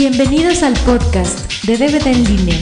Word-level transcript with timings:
Bienvenidos 0.00 0.62
al 0.62 0.74
podcast 0.86 1.64
de 1.64 1.76
DVD 1.76 2.06
en 2.06 2.22
línea. 2.22 2.56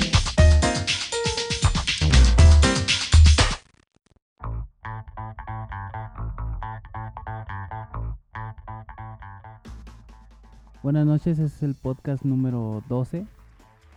Buenas 10.82 11.04
noches, 11.04 11.38
este 11.38 11.44
es 11.44 11.62
el 11.62 11.74
podcast 11.74 12.24
número 12.24 12.82
12. 12.88 13.26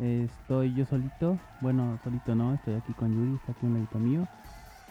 Estoy 0.01 0.75
yo 0.75 0.85
solito, 0.85 1.39
bueno, 1.61 1.97
solito 2.03 2.35
no, 2.35 2.55
estoy 2.55 2.73
aquí 2.73 2.91
con 2.91 3.13
Yuri, 3.13 3.35
está 3.35 3.53
aquí 3.53 3.65
un 3.65 3.75
ladito 3.75 3.99
mío. 3.99 4.27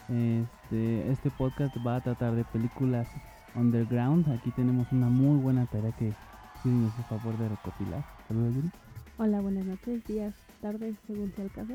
Este, 0.09 1.11
este 1.11 1.29
podcast 1.29 1.75
va 1.85 1.97
a 1.97 2.01
tratar 2.01 2.33
de 2.33 2.43
películas 2.45 3.07
underground. 3.53 4.27
Aquí 4.31 4.49
tenemos 4.49 4.91
una 4.91 5.07
muy 5.07 5.39
buena 5.39 5.67
tarea 5.67 5.91
que 5.91 6.15
Yuri 6.63 6.75
nos 6.75 6.93
hace 6.93 7.03
favor 7.03 7.37
de 7.37 7.49
recopilar. 7.49 8.03
Saludos, 8.27 8.55
Yuri. 8.55 8.71
Hola, 9.17 9.39
buenas 9.39 9.65
noches, 9.65 10.03
días, 10.05 10.35
tardes, 10.61 10.95
según 11.07 11.31
sea 11.33 11.45
el 11.45 11.51
caso. 11.51 11.73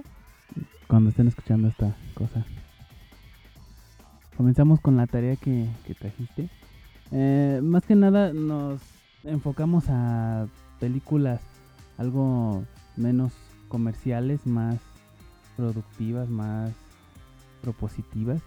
Cuando 0.89 1.11
estén 1.11 1.29
escuchando 1.29 1.69
esta 1.69 1.97
cosa. 2.15 2.45
Comenzamos 4.37 4.81
con 4.81 4.97
la 4.97 5.07
tarea 5.07 5.37
que, 5.37 5.71
que 5.87 5.95
trajiste. 5.95 6.51
Eh, 7.13 7.61
más 7.63 7.85
que 7.87 7.95
nada 7.95 8.33
nos 8.33 8.81
enfocamos 9.23 9.85
a 9.89 10.47
películas 10.81 11.41
algo 11.97 12.65
menos 12.97 13.33
comerciales, 13.69 14.47
más 14.47 14.79
productivas, 15.57 16.29
más 16.29 16.73
propositivas. 17.63 18.43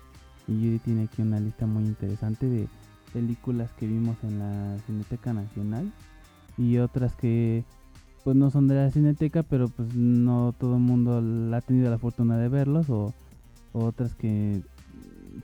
Y 0.47 0.61
Yuri 0.61 0.79
tiene 0.79 1.03
aquí 1.05 1.23
una 1.23 1.39
lista 1.39 1.65
muy 1.65 1.83
interesante 1.83 2.47
de 2.47 2.67
películas 3.11 3.71
que 3.73 3.87
vimos 3.87 4.17
en 4.23 4.39
la 4.39 4.77
Cineteca 4.85 5.33
Nacional 5.33 5.91
y 6.57 6.77
otras 6.77 7.15
que 7.15 7.63
pues 8.23 8.35
no 8.35 8.49
son 8.49 8.67
de 8.67 8.75
la 8.75 8.91
Cineteca, 8.91 9.43
pero 9.43 9.69
pues 9.69 9.95
no 9.95 10.53
todo 10.59 10.75
el 10.75 10.81
mundo 10.81 11.23
ha 11.55 11.61
tenido 11.61 11.89
la 11.89 11.97
fortuna 11.97 12.37
de 12.37 12.49
verlos 12.49 12.89
o, 12.89 13.13
otras 13.71 14.15
que 14.15 14.63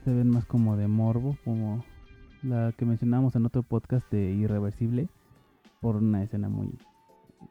se 0.04 0.12
ven 0.12 0.28
más 0.28 0.44
como 0.44 0.76
de 0.76 0.88
morbo, 0.88 1.36
como 1.44 1.84
la 2.42 2.72
que 2.76 2.84
mencionamos 2.84 3.36
en 3.36 3.46
otro 3.46 3.62
podcast 3.62 4.10
de 4.10 4.32
Irreversible, 4.32 5.08
por 5.80 5.96
una 5.96 6.22
escena 6.24 6.48
muy 6.48 6.76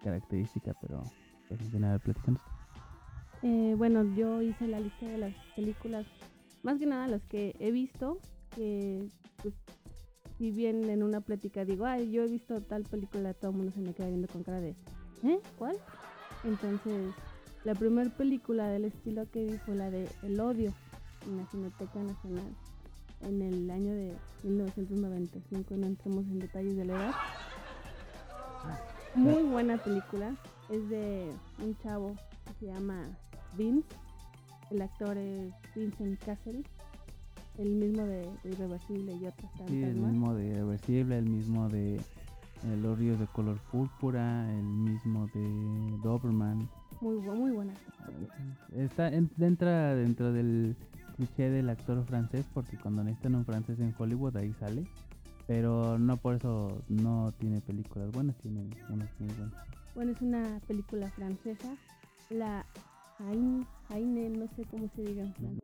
característica, 0.04 0.74
pero 0.82 1.02
pues 1.48 1.62
en 1.62 1.72
general 1.72 2.00
platicando. 2.02 2.42
Eh, 3.44 3.76
bueno, 3.78 4.04
yo 4.14 4.42
hice 4.42 4.68
la 4.68 4.80
lista 4.80 5.08
de 5.08 5.18
las 5.18 5.34
películas, 5.56 6.06
más 6.64 6.78
que 6.78 6.86
nada 6.86 7.08
las 7.08 7.24
que 7.24 7.56
he 7.60 7.72
visto, 7.72 8.20
que 8.56 9.10
pues, 9.42 9.56
si 10.38 10.52
bien 10.52 10.90
en 10.90 11.04
una 11.04 11.22
plática 11.22 11.66
digo, 11.66 11.86
ay, 11.86 12.12
yo 12.12 12.24
he 12.24 12.28
visto 12.28 12.62
tal 12.62 12.84
película, 12.84 13.34
todo 13.34 13.52
el 13.52 13.58
mundo 13.58 13.72
se 13.74 13.82
me 13.82 13.94
queda 13.94 14.08
viendo 14.08 14.28
con 14.28 14.44
cara 14.44 14.60
de, 14.60 14.76
¿eh? 15.24 15.40
¿Cuál? 15.58 15.78
Entonces, 16.44 17.14
la 17.64 17.76
primera 17.76 18.10
película 18.10 18.68
del 18.68 18.86
estilo 18.86 19.30
que 19.32 19.46
vi 19.46 19.58
fue 19.60 19.76
la 19.76 19.90
de 19.90 20.10
El 20.24 20.40
Odio, 20.40 20.74
en 21.26 21.38
la 21.38 21.46
Cineteca 21.46 22.00
Nacional, 22.00 22.54
en 23.22 23.42
el 23.42 23.70
año 23.72 23.94
de 23.94 24.14
1995, 24.44 25.76
no 25.78 25.88
entremos 25.88 26.26
en 26.26 26.40
detalles 26.40 26.76
de 26.76 26.86
la 26.86 26.94
edad. 26.94 27.14
Muy 29.16 29.44
buena 29.44 29.78
película, 29.78 30.36
es 30.70 30.90
de 30.90 31.32
un 31.60 31.78
chavo 31.78 32.16
que 32.46 32.54
se 32.60 32.66
llama 32.74 33.08
Vince, 33.56 33.88
el 34.72 34.82
actor 34.82 35.18
es 35.18 35.54
Vincent 35.76 36.20
Castle, 36.24 36.64
el 37.58 37.70
mismo 37.70 38.06
de, 38.06 38.22
de 38.44 38.50
Irreversible 38.52 39.14
y 39.14 39.26
otros 39.28 39.52
tantos 39.52 39.68
Sí, 39.68 39.82
el 39.84 39.96
más. 39.96 40.12
mismo 40.12 40.34
de 40.34 40.48
Irreversible, 40.48 41.18
el 41.18 41.26
mismo 41.26 41.70
de 41.70 41.96
eh, 41.98 42.78
Los 42.82 42.98
ríos 42.98 43.20
de 43.20 43.28
color 43.28 43.58
púrpura, 43.72 44.50
el 44.58 44.64
mismo 44.64 45.28
de 45.34 45.98
Doberman. 46.02 46.68
Muy, 47.02 47.18
muy 47.18 47.52
buena. 47.52 47.74
Está, 48.76 49.10
en- 49.14 49.30
entra 49.40 49.96
dentro 49.96 50.32
del 50.32 50.76
cliché 51.16 51.50
del 51.50 51.70
actor 51.70 52.04
francés 52.06 52.46
porque 52.54 52.78
cuando 52.78 53.04
necesitan 53.04 53.36
un 53.36 53.46
francés 53.46 53.80
en 53.80 53.94
Hollywood 53.98 54.36
ahí 54.38 54.54
sale. 54.60 54.86
Pero 55.46 56.00
no 56.00 56.16
por 56.18 56.36
eso 56.36 56.82
no 56.88 57.34
tiene 57.38 57.60
películas 57.62 58.12
buenas, 58.14 58.36
tiene 58.38 58.62
unas 58.90 59.10
muy 59.20 59.30
buenas. 59.34 59.54
Bueno, 59.94 60.12
es 60.14 60.22
una 60.22 60.60
película 60.68 61.10
francesa, 61.12 61.76
la 62.30 62.66
Haine, 63.20 63.66
Haine, 63.90 64.30
no 64.30 64.48
sé 64.56 64.64
cómo 64.72 64.88
se 64.96 65.02
diga 65.04 65.24
en 65.24 65.34
francés. 65.34 65.63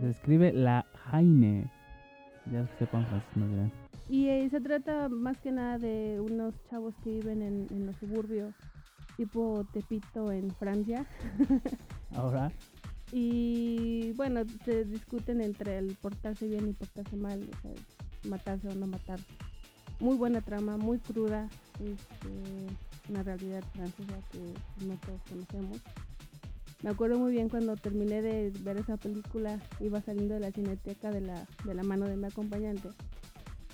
Se 0.00 0.10
escribe 0.10 0.52
La 0.52 0.86
Jaine. 1.10 1.70
Ya 2.52 2.66
sepan 2.78 3.06
francés 3.06 3.36
no 3.36 3.48
dirán. 3.48 3.72
Y 4.08 4.28
eh, 4.28 4.48
se 4.50 4.60
trata 4.60 5.08
más 5.08 5.38
que 5.38 5.52
nada 5.52 5.78
de 5.78 6.18
unos 6.20 6.54
chavos 6.70 6.94
que 7.04 7.10
viven 7.10 7.42
en, 7.42 7.66
en 7.70 7.86
los 7.86 7.96
suburbios, 7.96 8.54
tipo 9.16 9.66
Tepito 9.72 10.32
en 10.32 10.50
Francia. 10.52 11.04
Ahora, 12.14 12.50
Y 13.12 14.12
bueno, 14.12 14.42
se 14.64 14.84
discuten 14.84 15.40
entre 15.40 15.78
el 15.78 15.94
portarse 16.00 16.46
bien 16.46 16.68
y 16.68 16.72
portarse 16.72 17.16
mal, 17.16 17.42
o 17.42 17.60
sea, 17.62 17.72
matarse 18.30 18.68
o 18.68 18.74
no 18.74 18.86
matar. 18.86 19.18
Muy 20.00 20.16
buena 20.16 20.40
trama, 20.40 20.76
muy 20.76 20.98
cruda, 20.98 21.48
este, 21.80 22.28
una 23.10 23.22
realidad 23.22 23.64
francesa 23.72 24.14
que 24.30 24.38
no 24.86 24.94
todos 25.04 25.20
conocemos. 25.28 25.82
Me 26.82 26.90
acuerdo 26.90 27.18
muy 27.18 27.32
bien 27.32 27.48
cuando 27.48 27.76
terminé 27.76 28.22
de 28.22 28.52
ver 28.62 28.76
esa 28.76 28.96
película, 28.96 29.58
iba 29.80 30.00
saliendo 30.00 30.34
de 30.34 30.40
la 30.40 30.52
cineteca 30.52 31.10
de 31.10 31.20
la, 31.20 31.44
de 31.64 31.74
la 31.74 31.82
mano 31.82 32.06
de 32.06 32.16
mi 32.16 32.26
acompañante. 32.26 32.88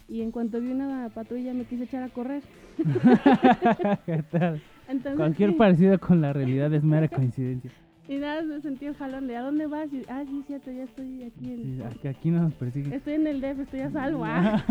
Y 0.09 0.23
en 0.23 0.31
cuanto 0.31 0.61
vi 0.61 0.71
una 0.71 1.09
patrulla 1.11 1.53
me 1.55 1.65
quise 1.65 1.85
echar 1.85 2.03
a 2.03 2.09
correr. 2.09 2.43
¿qué 4.07 4.23
tal? 4.31 4.63
Entonces, 4.89 5.17
Cualquier 5.19 5.57
parecido 5.57 5.99
con 5.99 6.21
la 6.21 6.33
realidad 6.33 6.73
es 6.73 6.83
mera 6.83 7.09
coincidencia. 7.09 7.71
Y 8.07 8.17
nada, 8.17 8.43
me 8.43 8.61
sentí 8.61 8.87
un 8.87 8.95
jalón 8.95 9.27
de 9.27 9.37
¿a 9.37 9.43
dónde 9.43 9.67
vas? 9.67 9.91
Y, 9.93 10.03
ah, 10.09 10.25
sí, 10.27 10.43
cierto, 10.47 10.71
ya 10.71 10.83
estoy 10.85 11.23
aquí. 11.25 11.53
en- 11.53 11.63
Sí, 11.63 11.83
aquí, 11.83 12.09
aquí 12.09 12.31
no 12.31 12.43
nos 12.43 12.53
persigue. 12.55 12.95
Estoy 12.95 13.15
en 13.15 13.27
el 13.27 13.41
DF, 13.41 13.61
estoy 13.63 13.81
a 13.81 13.91
salvo. 13.91 14.25
ah. 14.27 14.63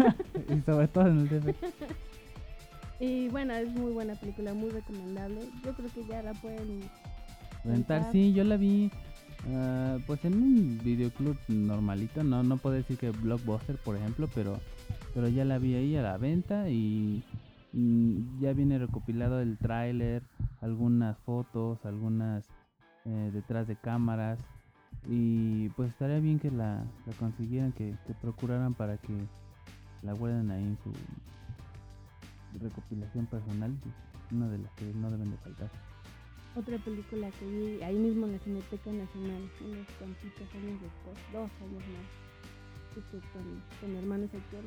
y 0.50 0.62
sobre 0.62 0.88
todo 0.88 1.08
en 1.08 1.20
el 1.20 1.30
DF. 1.30 1.48
Y 3.00 3.28
bueno, 3.30 3.54
es 3.54 3.70
muy 3.74 3.92
buena 3.92 4.14
película, 4.16 4.54
muy 4.54 4.70
recomendable. 4.70 5.42
Yo 5.66 5.74
creo 5.74 5.90
que 5.94 6.06
ya 6.06 6.22
la 6.22 6.32
pueden. 6.36 6.80
Rentar, 7.64 8.12
sí, 8.12 8.34
yo 8.34 8.44
la 8.44 8.58
vi 8.58 8.92
ah, 9.54 9.98
pues 10.06 10.24
en 10.26 10.34
un 10.36 10.82
videoclub 10.84 11.38
normalito, 11.48 12.24
no 12.24 12.44
no 12.44 12.58
puedo 12.58 12.76
decir 12.76 12.98
que 12.98 13.12
Blockbuster, 13.12 13.78
por 13.78 13.96
ejemplo, 13.96 14.30
pero 14.34 14.60
pero 15.14 15.28
ya 15.28 15.46
la 15.46 15.60
vi 15.60 15.76
ahí 15.76 15.96
a 15.96 16.02
la 16.02 16.18
venta 16.18 16.70
y 16.70 17.24
mm, 17.74 18.40
ya 18.42 18.54
viene 18.54 18.80
recopilado 18.80 19.40
el 19.40 19.58
tráiler, 19.58 20.24
algunas 20.62 21.18
fotos, 21.20 21.86
algunas 21.86 22.46
eh, 23.06 23.32
detrás 23.34 23.68
de 23.68 23.76
cámaras 23.76 24.40
y 25.08 25.70
pues 25.70 25.90
estaría 25.90 26.20
bien 26.20 26.40
que 26.40 26.50
la, 26.52 26.84
la 27.06 27.14
consiguieran, 27.20 27.72
que, 27.74 27.96
que 28.08 28.14
procuraran 28.14 28.74
para 28.74 28.98
que 28.98 29.14
la 30.02 30.14
guarden 30.14 30.52
ahí 30.52 30.64
en 30.64 30.78
su 30.84 30.92
recopilación 32.60 33.26
personal, 33.26 33.74
una 34.32 34.48
de 34.50 34.60
las 34.60 34.72
que 34.74 34.86
no 34.94 35.10
deben 35.12 35.32
de 35.32 35.38
faltar. 35.38 35.70
Otra 36.56 36.78
película 36.78 37.32
que 37.32 37.46
vi 37.46 37.82
ahí 37.82 37.98
mismo 37.98 38.28
en 38.28 38.34
la 38.34 38.40
Cineteca 38.40 38.92
Nacional, 38.92 39.50
unos 39.62 39.88
cuantitos 39.98 40.48
años 40.54 40.82
después, 40.82 41.18
dos 41.32 41.50
años 41.62 41.84
más, 41.94 43.06
con, 43.12 43.62
con 43.80 43.92
mi 43.92 43.98
hermano 43.98 44.26
Ezequiel. 44.26 44.66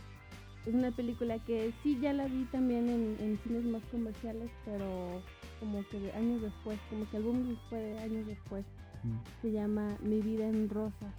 Es 0.67 0.75
una 0.75 0.91
película 0.91 1.39
que 1.45 1.73
sí 1.83 1.97
ya 2.01 2.13
la 2.13 2.27
vi 2.27 2.45
también 2.47 2.89
en, 2.89 3.17
en 3.21 3.39
cines 3.45 3.65
más 3.65 3.85
comerciales, 3.85 4.51
pero 4.65 5.23
como 5.61 5.87
que 5.89 6.01
de 6.01 6.13
años 6.13 6.43
después, 6.43 6.79
como 6.91 7.09
que 7.09 7.21
boom 7.21 7.57
fue 7.71 7.79
de 7.79 7.99
años 8.01 8.27
después. 8.27 8.65
Mm. 9.07 9.19
se 9.43 9.53
llama 9.53 9.97
Mi 10.03 10.21
vida 10.21 10.49
en 10.49 10.69
rosa, 10.69 11.15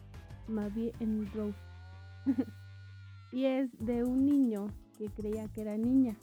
Ma 0.48 0.68
vie 0.70 0.94
en 1.00 1.32
rose. 1.34 1.58
y 3.32 3.46
es 3.46 3.70
de 3.80 4.04
un 4.04 4.26
niño 4.26 4.68
que 4.98 5.08
creía 5.08 5.48
que 5.50 5.62
era 5.62 5.78
niña. 5.78 6.16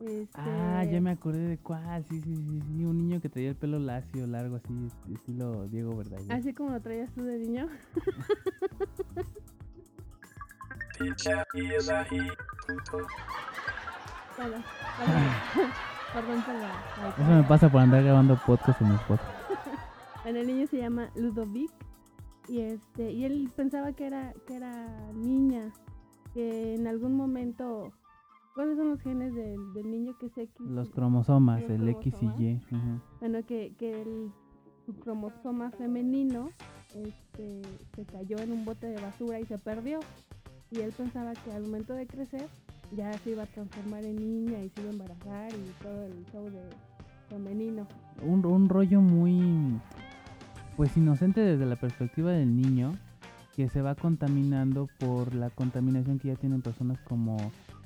Este, 0.00 0.28
Ah, 0.34 0.84
ya 0.84 1.00
me 1.00 1.10
acordé 1.10 1.40
de 1.40 1.58
cuál, 1.58 2.04
sí, 2.04 2.20
sí, 2.20 2.34
sí, 2.36 2.60
sí, 2.62 2.84
un 2.84 2.98
niño 2.98 3.20
que 3.20 3.28
traía 3.28 3.48
el 3.50 3.56
pelo 3.56 3.78
lacio, 3.80 4.26
largo, 4.28 4.56
así, 4.56 4.86
est- 4.86 5.08
estilo 5.16 5.66
Diego 5.68 5.96
Verdaguer. 5.96 6.32
Así 6.32 6.52
como 6.54 6.70
lo 6.70 6.80
traías 6.80 7.10
tú 7.12 7.24
de 7.24 7.38
niño. 7.38 7.66
Perdón, 14.36 14.62
perdón, 14.96 15.24
perdón 16.12 16.42
por 16.42 16.54
la- 16.54 16.68
la- 17.02 17.08
Eso 17.08 17.24
me 17.42 17.42
pasa 17.44 17.68
por 17.70 17.80
andar 17.80 18.02
grabando 18.04 18.36
podcast 18.46 18.80
en 18.80 18.88
mi 18.90 18.94
esposa. 18.94 19.22
Bueno, 20.24 20.40
el 20.40 20.46
niño 20.48 20.66
se 20.66 20.76
llama 20.78 21.08
Ludovic 21.14 21.70
y 22.48 22.60
este 22.60 23.12
y 23.12 23.24
él 23.24 23.50
pensaba 23.56 23.92
que 23.92 24.06
era 24.06 24.34
que 24.46 24.56
era 24.56 24.86
niña, 25.14 25.72
que 26.34 26.74
en 26.74 26.86
algún 26.86 27.14
momento 27.16 27.92
¿cuáles 28.58 28.76
son 28.76 28.88
los 28.88 29.00
genes 29.02 29.32
del, 29.36 29.72
del 29.72 29.88
niño 29.88 30.18
que 30.18 30.26
es 30.26 30.36
X? 30.36 30.66
Los 30.66 30.90
cromosomas, 30.90 31.62
Los 31.62 31.70
el 31.70 31.88
X 31.90 32.12
y. 32.20 32.26
Y. 32.42 32.60
Bueno, 33.20 33.38
que, 33.46 33.72
que 33.78 34.02
el 34.02 34.32
su 34.84 34.98
cromosoma 34.98 35.70
femenino 35.70 36.50
este, 36.92 37.62
se 37.94 38.04
cayó 38.04 38.36
en 38.38 38.50
un 38.50 38.64
bote 38.64 38.88
de 38.88 39.00
basura 39.00 39.38
y 39.38 39.44
se 39.44 39.58
perdió. 39.58 40.00
Y 40.72 40.80
él 40.80 40.90
pensaba 40.90 41.34
que 41.34 41.52
al 41.52 41.62
momento 41.62 41.92
de 41.94 42.08
crecer 42.08 42.48
ya 42.96 43.12
se 43.18 43.30
iba 43.30 43.44
a 43.44 43.46
transformar 43.46 44.02
en 44.04 44.16
niña 44.16 44.60
y 44.60 44.70
se 44.70 44.80
iba 44.80 44.90
a 44.90 44.92
embarazar 44.92 45.50
y 45.52 45.80
todo 45.80 46.02
el 46.02 46.26
show 46.32 46.50
de 46.50 46.62
femenino. 47.28 47.86
Un, 48.22 48.44
un 48.44 48.68
rollo 48.68 49.00
muy, 49.00 49.78
pues 50.76 50.96
inocente 50.96 51.42
desde 51.42 51.64
la 51.64 51.76
perspectiva 51.76 52.32
del 52.32 52.56
niño, 52.56 52.96
que 53.54 53.68
se 53.68 53.82
va 53.82 53.94
contaminando 53.94 54.88
por 54.98 55.32
la 55.32 55.48
contaminación 55.50 56.18
que 56.18 56.26
ya 56.26 56.34
tienen 56.34 56.60
personas 56.60 56.98
como 57.02 57.36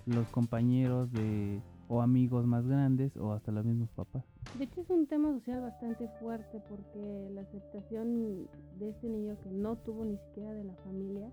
los 0.06 0.28
compañeros 0.30 1.12
de 1.12 1.60
o 1.88 2.00
amigos 2.00 2.46
más 2.46 2.66
grandes 2.66 3.16
o 3.16 3.32
hasta 3.32 3.52
los 3.52 3.64
mismos 3.64 3.90
papás. 3.90 4.24
De 4.54 4.64
hecho 4.64 4.80
es 4.80 4.90
un 4.90 5.06
tema 5.06 5.30
social 5.32 5.60
bastante 5.60 6.08
fuerte 6.20 6.60
porque 6.68 7.30
la 7.34 7.42
aceptación 7.42 8.48
de 8.78 8.90
este 8.90 9.08
niño 9.08 9.36
que 9.42 9.50
no 9.50 9.76
tuvo 9.76 10.04
ni 10.04 10.16
siquiera 10.18 10.52
de 10.54 10.64
la 10.64 10.74
familia, 10.84 11.28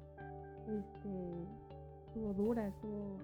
este, 0.67 1.43
estuvo 2.07 2.33
dura, 2.33 2.67
estuvo, 2.67 3.17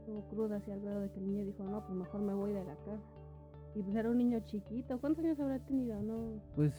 estuvo 0.00 0.20
cruda 0.30 0.56
hacia 0.56 0.74
el 0.74 0.80
grado 0.82 1.00
de 1.00 1.10
que 1.10 1.18
el 1.20 1.26
niño 1.26 1.44
dijo, 1.44 1.64
no, 1.64 1.84
pues 1.86 1.98
mejor 1.98 2.20
me 2.22 2.34
voy 2.34 2.52
de 2.52 2.64
la 2.64 2.74
casa. 2.76 2.98
Y 3.74 3.82
pues 3.82 3.94
era 3.94 4.10
un 4.10 4.18
niño 4.18 4.40
chiquito, 4.46 4.98
¿cuántos 5.00 5.24
años 5.24 5.38
habrá 5.40 5.58
tenido? 5.60 6.00
No, 6.02 6.40
Pues 6.56 6.74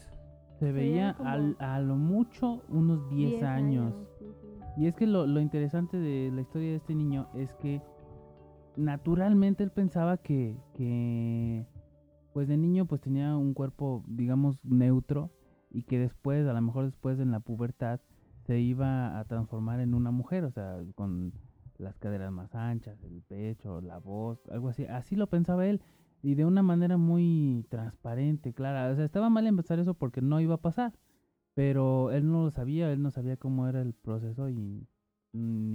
se 0.59 0.71
veía 0.71 1.11
al- 1.23 1.55
a 1.59 1.79
lo 1.79 1.95
mucho 1.95 2.61
unos 2.69 3.09
10, 3.09 3.41
años. 3.43 3.93
sí, 4.19 4.25
sí. 4.41 4.47
Y 4.77 4.87
es 4.87 4.95
que 4.95 5.07
lo, 5.07 5.25
lo 5.25 5.39
interesante 5.39 5.97
de 5.97 6.31
la 6.33 6.41
historia 6.41 6.69
de 6.71 6.75
este 6.77 6.93
niño 6.95 7.27
es 7.33 7.53
que 7.55 7.81
naturalmente 8.75 9.63
él 9.63 9.71
pensaba 9.71 10.17
que, 10.17 10.57
que 10.75 11.65
pues 12.33 12.47
de 12.47 12.57
niño 12.57 12.85
pues 12.85 13.01
tenía 13.01 13.35
un 13.35 13.53
cuerpo 13.53 14.03
digamos 14.07 14.57
neutro 14.63 15.31
y 15.71 15.83
que 15.83 15.99
después, 15.99 16.45
a 16.47 16.53
lo 16.53 16.61
mejor 16.61 16.85
después 16.85 17.19
en 17.19 17.31
la 17.31 17.39
pubertad, 17.39 18.01
se 18.45 18.59
iba 18.59 19.19
a 19.19 19.25
transformar 19.25 19.79
en 19.79 19.93
una 19.93 20.11
mujer, 20.11 20.43
o 20.43 20.51
sea, 20.51 20.83
con 20.95 21.33
las 21.77 21.97
caderas 21.97 22.31
más 22.31 22.53
anchas, 22.53 23.01
el 23.03 23.21
pecho, 23.23 23.81
la 23.81 23.97
voz, 23.97 24.39
algo 24.51 24.69
así. 24.69 24.85
Así 24.85 25.15
lo 25.15 25.27
pensaba 25.27 25.65
él 25.65 25.81
y 26.21 26.35
de 26.35 26.45
una 26.45 26.61
manera 26.61 26.97
muy 26.97 27.65
transparente, 27.69 28.53
clara. 28.53 28.91
O 28.91 28.95
sea, 28.95 29.05
estaba 29.05 29.29
mal 29.29 29.47
empezar 29.47 29.79
eso 29.79 29.93
porque 29.93 30.21
no 30.21 30.39
iba 30.39 30.55
a 30.55 30.61
pasar, 30.61 30.93
pero 31.53 32.11
él 32.11 32.29
no 32.29 32.43
lo 32.43 32.51
sabía, 32.51 32.91
él 32.91 33.01
no 33.01 33.11
sabía 33.11 33.37
cómo 33.37 33.67
era 33.67 33.81
el 33.81 33.93
proceso 33.93 34.49
y 34.49 34.87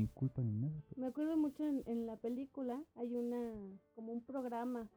culpa 0.08 0.42
ni 0.42 0.52
nada. 0.52 0.74
Me 0.96 1.06
acuerdo 1.06 1.36
mucho 1.36 1.64
en, 1.66 1.82
en 1.86 2.06
la 2.06 2.16
película, 2.16 2.82
hay 2.94 3.14
una, 3.16 3.52
como 3.94 4.12
un 4.12 4.22
programa, 4.22 4.88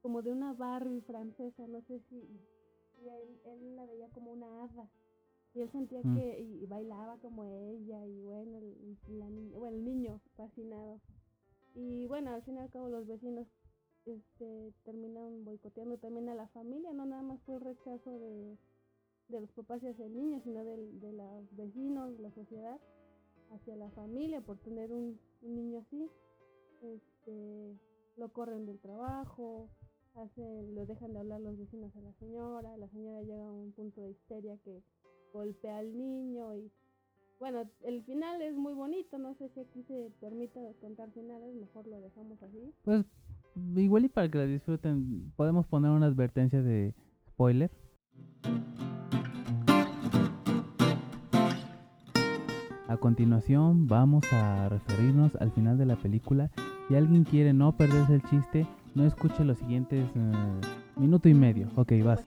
como 0.00 0.22
de 0.22 0.32
una 0.32 0.52
Barbie 0.52 1.00
francesa, 1.02 1.66
no 1.68 1.80
sé 1.82 2.00
si, 2.08 2.16
y 2.16 3.08
él, 3.08 3.40
él 3.44 3.76
la 3.76 3.86
veía 3.86 4.08
como 4.10 4.32
una 4.32 4.64
hada. 4.64 4.88
Y 5.54 5.60
él 5.60 5.70
sentía 5.70 6.00
Mm. 6.02 6.14
que, 6.14 6.40
y, 6.40 6.62
y 6.62 6.66
bailaba 6.66 7.18
como 7.18 7.44
ella, 7.44 8.06
y 8.06 8.20
bueno, 8.22 8.56
el, 8.58 8.96
la 9.18 9.28
niña- 9.28 9.58
bueno, 9.58 9.76
el 9.76 9.84
niño 9.84 10.20
fascinado. 10.36 11.00
Y 11.74 12.06
bueno, 12.06 12.30
al 12.30 12.42
fin 12.42 12.56
y 12.56 12.58
al 12.60 12.70
cabo 12.70 12.88
los 12.88 13.06
vecinos 13.06 13.46
este, 14.06 14.72
terminan 14.84 15.44
boicoteando 15.44 15.96
también 15.98 16.28
a 16.28 16.34
la 16.34 16.48
familia, 16.48 16.92
no 16.92 17.04
nada 17.06 17.22
más 17.22 17.40
fue 17.42 17.56
el 17.56 17.60
rechazo 17.60 18.18
de, 18.18 18.56
de 19.28 19.40
los 19.40 19.50
papás 19.52 19.82
hacia 19.84 20.06
el 20.06 20.14
niño, 20.14 20.40
sino 20.42 20.64
del- 20.64 20.98
de 21.00 21.12
los 21.12 21.54
vecinos, 21.56 22.18
la 22.18 22.30
sociedad 22.32 22.80
hacia 23.54 23.76
la 23.76 23.90
familia 23.90 24.40
por 24.40 24.58
tener 24.58 24.92
un, 24.92 25.18
niño 25.42 25.80
así. 25.80 26.08
Este, 26.82 27.76
lo 28.16 28.32
corren 28.32 28.66
del 28.66 28.78
trabajo, 28.78 29.68
hacen, 30.14 30.74
lo 30.74 30.86
dejan 30.86 31.12
de 31.12 31.20
hablar 31.20 31.40
los 31.40 31.58
vecinos 31.58 31.94
a 31.96 32.00
la 32.00 32.12
señora, 32.14 32.76
la 32.76 32.88
señora 32.88 33.22
llega 33.22 33.46
a 33.46 33.52
un 33.52 33.72
punto 33.72 34.00
de 34.02 34.10
histeria 34.10 34.56
que 34.64 34.82
golpea 35.32 35.78
al 35.78 35.96
niño 35.96 36.54
y 36.54 36.70
bueno, 37.42 37.68
el 37.82 38.04
final 38.04 38.40
es 38.40 38.54
muy 38.54 38.72
bonito, 38.72 39.18
no 39.18 39.34
sé 39.34 39.48
si 39.48 39.58
aquí 39.58 39.82
se 39.82 40.12
permite 40.20 40.76
contar 40.80 41.10
finales, 41.10 41.52
mejor 41.56 41.88
lo 41.88 42.00
dejamos 42.00 42.40
así. 42.40 42.72
Pues 42.84 43.04
igual 43.74 44.04
y 44.04 44.08
para 44.08 44.30
que 44.30 44.38
la 44.38 44.46
disfruten, 44.46 45.32
podemos 45.34 45.66
poner 45.66 45.90
una 45.90 46.06
advertencia 46.06 46.62
de 46.62 46.94
spoiler. 47.30 47.70
A 52.92 52.98
continuación 52.98 53.86
vamos 53.88 54.30
a 54.34 54.68
referirnos 54.68 55.34
al 55.36 55.50
final 55.52 55.78
de 55.78 55.86
la 55.86 55.96
película. 55.96 56.50
Si 56.88 56.94
alguien 56.94 57.24
quiere 57.24 57.54
no 57.54 57.74
perderse 57.74 58.16
el 58.16 58.22
chiste, 58.24 58.66
no 58.94 59.06
escuche 59.06 59.44
los 59.44 59.56
siguientes 59.56 60.04
eh, 60.14 60.60
minuto 60.96 61.26
y 61.30 61.32
medio. 61.32 61.68
Ok, 61.76 61.90
vas. 62.04 62.22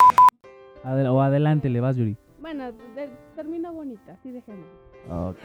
Adel- 0.84 1.06
o 1.12 1.22
adelante, 1.22 1.70
le 1.70 1.82
vas, 1.82 1.98
Yuri. 1.98 2.18
Bueno, 2.42 2.72
termina 3.36 3.70
bonita, 3.70 4.14
así 4.14 4.32
dejemos. 4.32 4.66
Ok, 5.08 5.38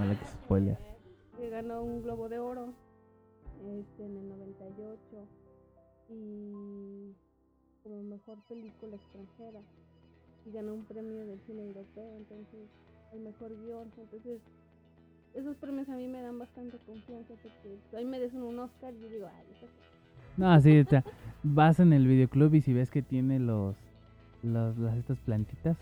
no 0.00 0.06
le 0.06 0.18
que 0.18 0.24
spoiler. 0.24 0.78
que 1.38 1.48
ganó 1.48 1.84
un 1.84 2.02
Globo 2.02 2.28
de 2.28 2.40
Oro 2.40 2.72
este, 3.78 4.04
en 4.04 4.16
el 4.16 4.28
98 4.30 4.98
y 6.10 7.14
como 7.84 8.02
mejor 8.02 8.38
película 8.48 8.96
extranjera 8.96 9.60
y 10.44 10.50
ganó 10.50 10.74
un 10.74 10.84
premio 10.86 11.24
del 11.24 11.38
cine 11.46 11.62
europeo, 11.62 12.16
entonces 12.16 12.68
el 13.12 13.20
mejor 13.20 13.50
guion, 13.50 13.90
entonces 13.98 14.40
esos 15.34 15.56
premios 15.56 15.88
a 15.88 15.96
mí 15.96 16.08
me 16.08 16.22
dan 16.22 16.38
bastante 16.38 16.78
confianza 16.86 17.34
porque 17.42 17.96
ahí 17.96 18.04
me 18.04 18.18
dicen 18.18 18.42
un 18.42 18.58
Oscar 18.58 18.92
y 18.94 19.02
yo 19.02 19.08
digo, 19.08 19.26
ay, 19.26 19.44
eso 19.56 19.66
sí". 19.66 19.86
No, 20.36 20.60
sí, 20.60 20.80
o 20.80 21.02
vas 21.42 21.80
en 21.80 21.92
el 21.92 22.06
videoclub 22.06 22.54
y 22.54 22.62
si 22.62 22.72
ves 22.72 22.90
que 22.90 23.02
tiene 23.02 23.38
los, 23.38 23.76
los 24.42 24.76
las 24.78 24.96
estas 24.96 25.18
plantitas 25.18 25.76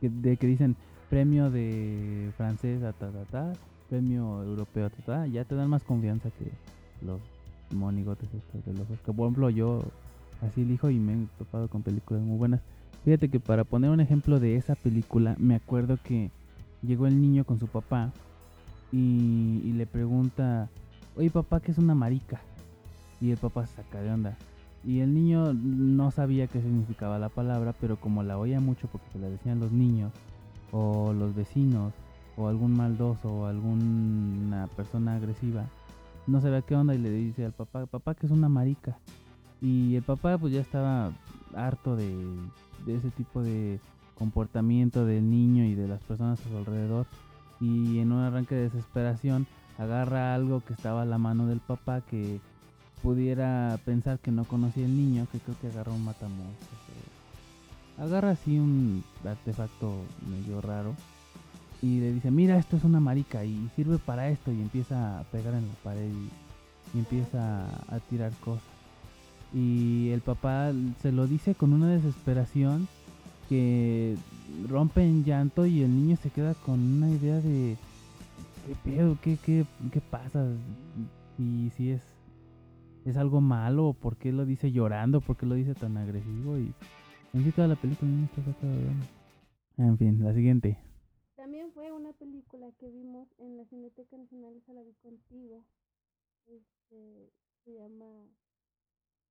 que, 0.00 0.08
de 0.08 0.36
que 0.36 0.46
dicen 0.46 0.76
premio 1.08 1.50
de 1.50 2.30
francés 2.36 2.80
ta 2.80 2.92
ta 2.92 3.24
ta, 3.30 3.52
premio 3.88 4.42
europeo 4.42 4.90
ta 4.90 5.02
ta, 5.06 5.26
ya 5.26 5.44
te 5.44 5.54
dan 5.54 5.70
más 5.70 5.82
confianza 5.82 6.30
que 6.30 6.50
los 7.04 7.20
monigotes 7.74 8.28
estos 8.34 8.64
de 8.64 8.72
los 8.72 8.90
Oscar. 8.90 9.14
Por 9.14 9.26
ejemplo, 9.26 9.50
yo 9.50 9.82
así 10.42 10.62
elijo 10.62 10.90
y 10.90 10.98
me 10.98 11.14
he 11.14 11.26
topado 11.38 11.68
con 11.68 11.82
películas 11.82 12.22
muy 12.22 12.38
buenas. 12.38 12.60
Fíjate 13.08 13.30
que 13.30 13.40
para 13.40 13.64
poner 13.64 13.88
un 13.88 14.00
ejemplo 14.00 14.38
de 14.38 14.56
esa 14.56 14.74
película, 14.74 15.34
me 15.38 15.54
acuerdo 15.54 15.96
que 15.96 16.30
llegó 16.82 17.06
el 17.06 17.18
niño 17.22 17.44
con 17.44 17.58
su 17.58 17.66
papá 17.66 18.12
y, 18.92 19.72
le 19.72 19.86
pregunta, 19.86 20.68
oye 21.16 21.30
papá, 21.30 21.60
¿qué 21.60 21.72
es 21.72 21.78
una 21.78 21.94
marica? 21.94 22.42
Y 23.22 23.30
el 23.30 23.38
papá 23.38 23.66
se 23.66 23.76
saca 23.76 24.02
de 24.02 24.10
onda. 24.10 24.36
Y 24.84 25.00
el 25.00 25.14
niño 25.14 25.54
no 25.54 26.10
sabía 26.10 26.48
qué 26.48 26.60
significaba 26.60 27.18
la 27.18 27.30
palabra, 27.30 27.72
pero 27.80 27.96
como 27.96 28.22
la 28.22 28.36
oía 28.36 28.60
mucho 28.60 28.88
porque 28.88 29.10
se 29.10 29.18
la 29.18 29.30
decían 29.30 29.58
los 29.58 29.72
niños, 29.72 30.12
o 30.70 31.14
los 31.14 31.34
vecinos, 31.34 31.94
o 32.36 32.48
algún 32.48 32.76
maldoso, 32.76 33.32
o 33.32 33.46
alguna 33.46 34.66
persona 34.76 35.16
agresiva, 35.16 35.64
no 36.26 36.42
sabía 36.42 36.60
qué 36.60 36.74
onda 36.74 36.94
y 36.94 36.98
le 36.98 37.10
dice 37.10 37.46
al 37.46 37.52
papá, 37.52 37.86
papá, 37.86 38.14
que 38.14 38.26
es 38.26 38.32
una 38.32 38.50
marica. 38.50 38.98
Y 39.62 39.96
el 39.96 40.02
papá 40.02 40.36
pues 40.36 40.52
ya 40.52 40.60
estaba 40.60 41.10
harto 41.54 41.96
de, 41.96 42.14
de 42.86 42.96
ese 42.96 43.10
tipo 43.10 43.42
de 43.42 43.80
comportamiento 44.14 45.04
del 45.06 45.30
niño 45.30 45.64
y 45.64 45.74
de 45.74 45.88
las 45.88 46.00
personas 46.02 46.40
a 46.44 46.48
su 46.48 46.56
alrededor. 46.56 47.06
Y 47.60 47.98
en 47.98 48.12
un 48.12 48.20
arranque 48.20 48.54
de 48.54 48.62
desesperación 48.70 49.46
agarra 49.78 50.34
algo 50.34 50.60
que 50.64 50.72
estaba 50.72 51.02
a 51.02 51.06
la 51.06 51.18
mano 51.18 51.46
del 51.46 51.60
papá 51.60 52.00
que 52.00 52.40
pudiera 53.02 53.78
pensar 53.84 54.18
que 54.18 54.30
no 54.32 54.44
conocía 54.44 54.84
el 54.84 54.96
niño, 54.96 55.26
que 55.30 55.38
creo 55.38 55.56
que 55.60 55.68
agarra 55.68 55.92
un 55.92 56.04
matamonstruos. 56.04 56.58
o- 57.98 58.02
Agarra 58.02 58.30
así 58.30 58.58
un 58.58 59.02
artefacto 59.24 59.92
medio 60.30 60.60
raro 60.60 60.94
y 61.82 61.98
le 62.00 62.12
dice, 62.12 62.30
mira, 62.30 62.56
esto 62.58 62.76
es 62.76 62.84
una 62.84 63.00
marica 63.00 63.44
y 63.44 63.68
sirve 63.74 63.98
para 63.98 64.28
esto 64.28 64.52
y 64.52 64.60
empieza 64.60 65.18
a 65.20 65.24
pegar 65.24 65.54
en 65.54 65.66
la 65.66 65.74
pared 65.82 66.10
y 66.94 66.98
empieza 66.98 67.66
a 67.88 67.98
tirar 68.08 68.32
cosas. 68.44 68.62
Y 69.54 70.10
el 70.10 70.20
papá 70.20 70.72
se 71.00 71.12
lo 71.12 71.26
dice 71.26 71.54
con 71.54 71.72
una 71.72 71.88
desesperación 71.88 72.86
que 73.48 74.16
rompe 74.68 75.02
en 75.02 75.24
llanto 75.24 75.64
y 75.64 75.82
el 75.82 75.94
niño 75.94 76.16
se 76.16 76.30
queda 76.30 76.54
con 76.54 76.78
una 76.80 77.10
idea 77.10 77.40
de 77.40 77.76
qué 78.66 78.74
pedo, 78.84 79.16
qué, 79.22 79.38
qué, 79.42 79.64
qué 79.90 80.00
pasa 80.00 80.46
y 81.38 81.70
si 81.76 81.90
es 81.90 82.02
es 83.04 83.16
algo 83.16 83.40
malo 83.40 83.94
por 83.94 84.16
qué 84.16 84.32
lo 84.32 84.44
dice 84.44 84.70
llorando, 84.70 85.20
por 85.20 85.36
qué 85.36 85.46
lo 85.46 85.54
dice 85.54 85.74
tan 85.74 85.96
agresivo 85.96 86.58
y 86.58 86.72
en 87.32 87.44
sí 87.44 87.52
toda 87.52 87.68
la 87.68 87.76
película 87.76 88.10
no 88.10 88.24
está 88.24 88.42
sacada. 88.42 88.74
En 89.78 89.96
fin, 89.96 90.22
la 90.22 90.34
siguiente. 90.34 90.78
También 91.36 91.72
fue 91.72 91.90
una 91.92 92.12
película 92.12 92.70
que 92.78 92.90
vimos 92.90 93.28
en 93.38 93.56
la 93.56 93.64
Cineteca 93.66 94.16
Nacional, 94.16 94.56
esa 94.56 94.72
la 94.72 94.82
vi 94.82 94.92
contigo. 94.94 95.64
Este, 96.46 97.30
se 97.64 97.74
llama. 97.74 98.04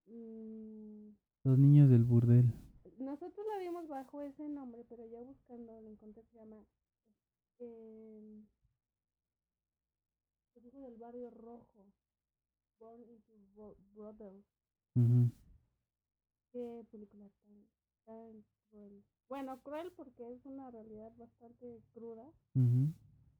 Mm, 0.08 1.10
Los 1.44 1.58
niños 1.60 1.90
del 1.90 2.04
burdel. 2.04 2.54
nosotros 3.00 3.46
la 3.48 3.58
vimos 3.60 3.88
bajo 3.88 4.22
ese 4.22 4.48
nombre, 4.50 4.84
pero 4.90 5.06
ya 5.06 5.22
buscando 5.22 5.80
lo 5.82 5.90
encontré, 5.90 6.24
se 6.26 6.38
llama. 6.38 6.58
Eh, 7.60 8.44
Los 10.56 10.66
hijos 10.66 10.82
del 10.82 10.98
barrio 10.98 11.30
rojo. 11.32 11.86
Born 12.80 13.02
into 13.10 13.34
Bro- 13.56 13.76
Brothers. 13.96 14.46
Ujú. 14.96 15.32
Qué 16.52 16.86
película 16.92 17.28
tan, 17.44 17.68
tan 18.06 18.46
cruel. 18.70 19.04
Bueno, 19.30 19.60
cruel 19.64 19.92
porque 19.96 20.32
es 20.32 20.46
una 20.46 20.70
realidad 20.72 21.12
bastante 21.18 21.82
cruda. 21.94 22.32
Ujú. 22.56 22.94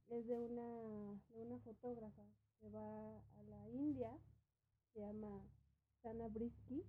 es 0.08 0.26
de 0.26 0.38
una, 0.38 1.20
de 1.34 1.42
una 1.42 1.58
fotógrafa 1.60 2.22
se 2.60 2.68
va 2.70 3.18
a 3.18 3.42
la 3.44 3.68
India, 3.68 4.10
se 4.92 5.00
llama 5.00 5.40
Sana 6.02 6.28
Brisky. 6.28 6.82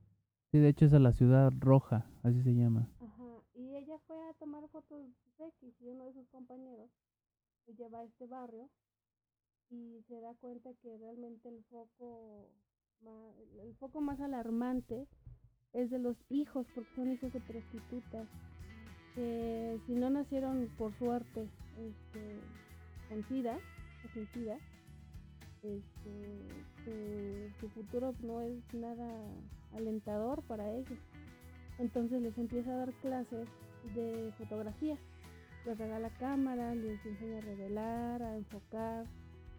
Sí, 0.52 0.60
de 0.60 0.70
hecho 0.70 0.86
es 0.86 0.94
a 0.94 1.00
la 1.00 1.12
ciudad 1.12 1.52
roja, 1.60 2.10
así 2.24 2.42
se 2.42 2.56
llama. 2.56 2.90
Ajá, 3.00 3.44
y 3.54 3.76
ella 3.76 3.98
fue 4.08 4.18
a 4.30 4.34
tomar 4.34 4.68
fotos 4.70 5.04
de 5.38 5.48
X 5.48 5.76
y 5.82 5.88
uno 5.88 6.06
de 6.06 6.14
sus 6.14 6.28
compañeros 6.30 6.90
ella 7.70 7.88
va 7.90 8.00
a 8.00 8.04
este 8.04 8.26
barrio 8.26 8.70
y 9.70 10.02
se 10.08 10.20
da 10.20 10.34
cuenta 10.40 10.72
que 10.82 10.98
realmente 10.98 11.50
el 11.50 11.64
foco 11.66 12.50
más, 13.02 13.36
el 13.62 13.76
foco 13.76 14.02
más 14.02 14.20
alarmante 14.20 15.08
es 15.74 15.92
de 15.92 16.00
los 16.00 16.18
hijos, 16.30 16.66
porque 16.74 16.90
son 16.96 17.12
hijos 17.12 17.32
de 17.32 17.40
prostitutas, 17.42 18.28
que 19.14 19.80
si 19.86 19.94
no 19.94 20.10
nacieron 20.10 20.68
por 20.78 20.98
suerte 20.98 21.48
este, 21.78 22.40
con 23.08 23.24
SIDA, 23.28 23.56
o 23.56 24.14
sin 24.14 24.28
SIDA, 24.34 24.58
este, 25.62 26.48
su, 27.60 27.70
futuro 27.70 28.14
no 28.22 28.42
es 28.42 28.62
nada 28.74 29.08
alentador 29.76 30.42
para 30.44 30.70
ellos. 30.72 31.00
Entonces 31.78 32.22
les 32.22 32.38
empieza 32.38 32.72
a 32.72 32.78
dar 32.78 32.94
clases 33.02 33.48
de 33.96 34.32
fotografía. 34.38 34.98
Les 35.66 35.78
regala 35.78 36.10
cámara, 36.20 36.74
les 36.76 37.06
enseña 37.06 37.38
a 37.38 37.42
revelar, 37.42 38.24
a 38.24 38.38
enfocar. 38.38 39.06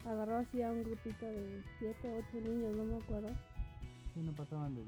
Agarró 0.06 0.36
así 0.36 0.62
a 0.62 0.70
un 0.70 0.82
grupito 0.82 1.26
de 1.26 1.62
7, 1.78 2.24
8 2.30 2.40
niños, 2.40 2.74
no 2.76 2.84
me 2.84 2.96
acuerdo. 2.96 3.28
Sí, 4.14 4.20
no 4.20 4.32
pasaban 4.32 4.74
de 4.74 4.82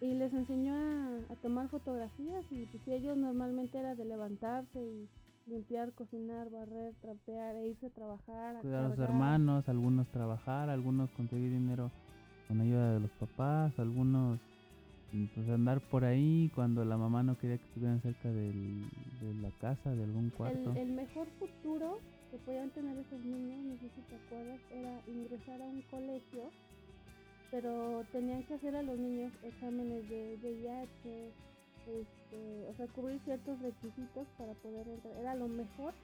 Y 0.00 0.14
les 0.14 0.32
enseñó 0.32 0.74
a, 0.74 1.32
a 1.32 1.36
tomar 1.36 1.68
fotografías 1.68 2.44
y 2.50 2.66
pues 2.66 2.86
ellos 2.88 3.16
normalmente 3.16 3.78
era 3.78 3.94
de 3.94 4.04
levantarse 4.04 4.78
y 4.78 5.08
limpiar, 5.46 5.92
cocinar, 5.92 6.50
barrer, 6.50 6.94
trapear 7.00 7.56
e 7.56 7.68
irse 7.68 7.86
a 7.86 7.90
trabajar. 7.90 8.60
Cuidar 8.60 8.84
a 8.84 8.88
los 8.88 8.98
hermanos, 8.98 9.68
algunos 9.68 10.08
trabajar, 10.08 10.68
algunos 10.68 11.10
conseguir 11.12 11.50
dinero 11.50 11.90
con 12.48 12.60
ayuda 12.60 12.94
de 12.94 13.00
los 13.00 13.10
papás, 13.12 13.78
algunos 13.78 14.38
pues 15.34 15.48
andar 15.48 15.80
por 15.80 16.04
ahí 16.04 16.50
cuando 16.54 16.84
la 16.84 16.96
mamá 16.96 17.22
no 17.22 17.38
quería 17.38 17.56
que 17.56 17.64
estuvieran 17.64 18.02
cerca 18.02 18.28
del, 18.28 18.84
de 19.20 19.34
la 19.40 19.50
casa, 19.60 19.90
de 19.90 20.04
algún 20.04 20.30
cuarto. 20.30 20.72
El, 20.72 20.78
el, 20.78 20.92
mejor 20.92 21.26
futuro 21.38 22.00
que 22.30 22.38
podían 22.38 22.70
tener 22.70 22.98
esos 22.98 23.24
niños, 23.24 23.64
no 23.64 23.74
sé 23.76 23.88
si 23.94 24.02
te 24.02 24.16
acuerdas, 24.16 24.60
era 24.70 25.00
ingresar 25.06 25.62
a 25.62 25.64
un 25.64 25.82
colegio, 25.82 26.50
pero 27.50 28.04
tenían 28.12 28.42
que 28.42 28.54
hacer 28.54 28.76
a 28.76 28.82
los 28.82 28.98
niños 28.98 29.32
exámenes 29.42 30.08
de 30.08 30.38
VIH, 30.42 31.30
este, 31.86 32.68
o 32.68 32.74
sea, 32.76 32.86
cubrir 32.88 33.20
ciertos 33.24 33.58
requisitos 33.60 34.26
para 34.36 34.52
poder 34.54 34.88
entrar. 34.88 35.16
Era 35.18 35.34
lo 35.34 35.48
mejor 35.48 35.94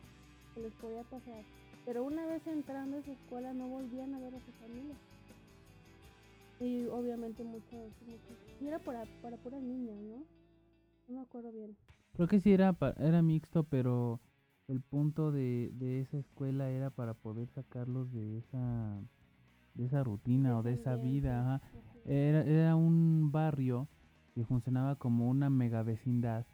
que 0.54 0.62
les 0.62 0.72
podía 0.74 1.02
pasar. 1.04 1.42
Pero 1.84 2.04
una 2.04 2.24
vez 2.26 2.46
entrando 2.46 2.96
a 2.96 3.00
esa 3.00 3.12
escuela 3.12 3.52
no 3.52 3.66
volvían 3.66 4.14
a 4.14 4.20
ver 4.20 4.34
a 4.34 4.40
su 4.40 4.52
familia. 4.52 4.94
Y 6.62 6.86
obviamente 6.86 7.42
muchos, 7.42 7.92
muchos. 8.06 8.38
Y 8.60 8.68
era 8.68 8.78
para, 8.78 9.04
para 9.20 9.36
puras 9.36 9.60
niñas, 9.60 9.96
¿no? 10.00 10.24
No 11.08 11.14
me 11.16 11.20
acuerdo 11.20 11.50
bien. 11.50 11.76
Creo 12.12 12.28
que 12.28 12.40
sí 12.40 12.52
era, 12.52 12.76
era 12.98 13.20
mixto, 13.20 13.64
pero 13.64 14.20
el 14.68 14.80
punto 14.80 15.32
de, 15.32 15.72
de 15.74 16.00
esa 16.00 16.18
escuela 16.18 16.70
era 16.70 16.90
para 16.90 17.14
poder 17.14 17.48
sacarlos 17.48 18.12
de 18.12 18.38
esa 18.38 19.00
de 19.74 19.86
esa 19.86 20.04
rutina 20.04 20.58
o 20.58 20.62
de 20.62 20.74
esa 20.74 20.96
vida. 20.96 21.60
Era, 22.04 22.42
era 22.42 22.76
un 22.76 23.32
barrio 23.32 23.88
que 24.34 24.44
funcionaba 24.44 24.96
como 24.96 25.28
una 25.28 25.50
mega 25.50 25.82
vecindad 25.82 26.46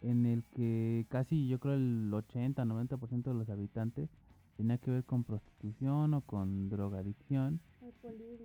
en 0.00 0.26
el 0.26 0.44
que 0.44 1.06
casi 1.08 1.48
yo 1.48 1.58
creo 1.58 1.74
el 1.74 2.10
80-90% 2.12 3.22
de 3.24 3.34
los 3.34 3.48
habitantes 3.48 4.10
tenía 4.56 4.78
que 4.78 4.90
ver 4.90 5.04
con 5.04 5.24
prostitución 5.24 6.14
o 6.14 6.20
con 6.20 6.68
drogadicción, 6.68 7.60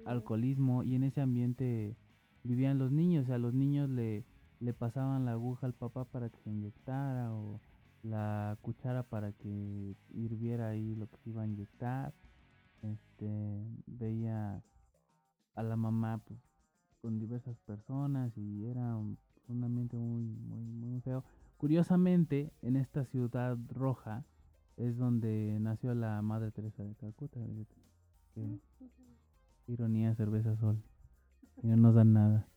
alcoholismo. 0.06 0.84
y 0.84 0.96
en 0.96 1.04
ese 1.04 1.22
ambiente 1.22 1.96
vivían 2.44 2.78
los 2.78 2.92
niños, 2.92 3.24
o 3.24 3.28
sea, 3.28 3.38
los 3.38 3.54
niños 3.54 3.90
le, 3.90 4.26
le 4.60 4.74
pasaban 4.74 5.26
la 5.26 5.34
aguja 5.34 5.68
al 5.68 5.74
papá 5.74 6.06
para 6.06 6.30
que 6.30 6.40
se 6.40 6.50
inyectara 6.50 7.34
o 7.34 7.60
la 8.04 8.58
cuchara 8.62 9.04
para 9.04 9.34
que 9.34 9.96
hirviera 10.14 10.70
ahí 10.70 10.96
lo 10.96 11.08
que 11.08 11.18
se 11.18 11.30
iba 11.30 11.44
a 11.44 11.48
inyectar. 11.48 12.14
Este, 12.82 13.62
veía 13.88 14.64
a 15.56 15.64
la 15.64 15.76
mamá 15.76 16.22
pues, 16.26 16.40
con 17.02 17.20
diversas 17.20 17.58
personas 17.60 18.38
y 18.38 18.66
era 18.66 18.96
un, 18.96 19.18
ambiente 19.50 19.98
muy, 19.98 20.24
muy, 20.24 20.64
muy 20.64 21.02
feo. 21.02 21.24
Curiosamente, 21.58 22.52
en 22.62 22.78
esta 22.78 23.04
ciudad 23.06 23.58
roja 23.68 24.24
es 24.78 24.98
donde 24.98 25.58
nació 25.60 25.94
la 25.94 26.22
Madre 26.22 26.52
Teresa 26.52 26.84
de 26.84 26.96
Calcuta. 26.96 27.40
Que, 28.34 28.60
ironía, 29.70 30.16
cerveza, 30.16 30.56
sol. 30.58 30.82
Y 31.62 31.68
no 31.68 31.78
nos 31.78 31.96
dan 31.96 32.14
nada. 32.14 32.48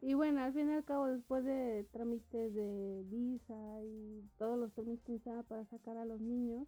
Y 0.00 0.14
bueno, 0.14 0.40
al 0.40 0.52
fin 0.52 0.68
y 0.68 0.72
al 0.72 0.84
cabo, 0.84 1.06
después 1.06 1.44
de 1.44 1.86
trámites 1.92 2.54
de 2.54 3.04
visa 3.08 3.82
y 3.84 4.24
todos 4.38 4.58
los 4.58 4.72
trámites 4.72 5.04
que 5.04 5.12
necesitaba 5.12 5.42
para 5.44 5.64
sacar 5.66 5.96
a 5.96 6.04
los 6.04 6.20
niños, 6.20 6.66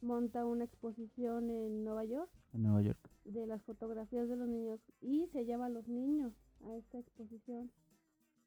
monta 0.00 0.46
una 0.46 0.64
exposición 0.64 1.50
en 1.50 1.84
Nueva 1.84 2.04
York. 2.04 2.30
En 2.54 2.62
Nueva 2.62 2.82
York. 2.82 2.98
De 3.24 3.46
las 3.46 3.62
fotografías 3.62 4.28
de 4.28 4.36
los 4.36 4.48
niños 4.48 4.80
y 5.00 5.26
se 5.32 5.44
lleva 5.44 5.66
a 5.66 5.70
los 5.70 5.88
niños 5.88 6.32
a 6.64 6.74
esta 6.76 6.98
exposición. 6.98 7.70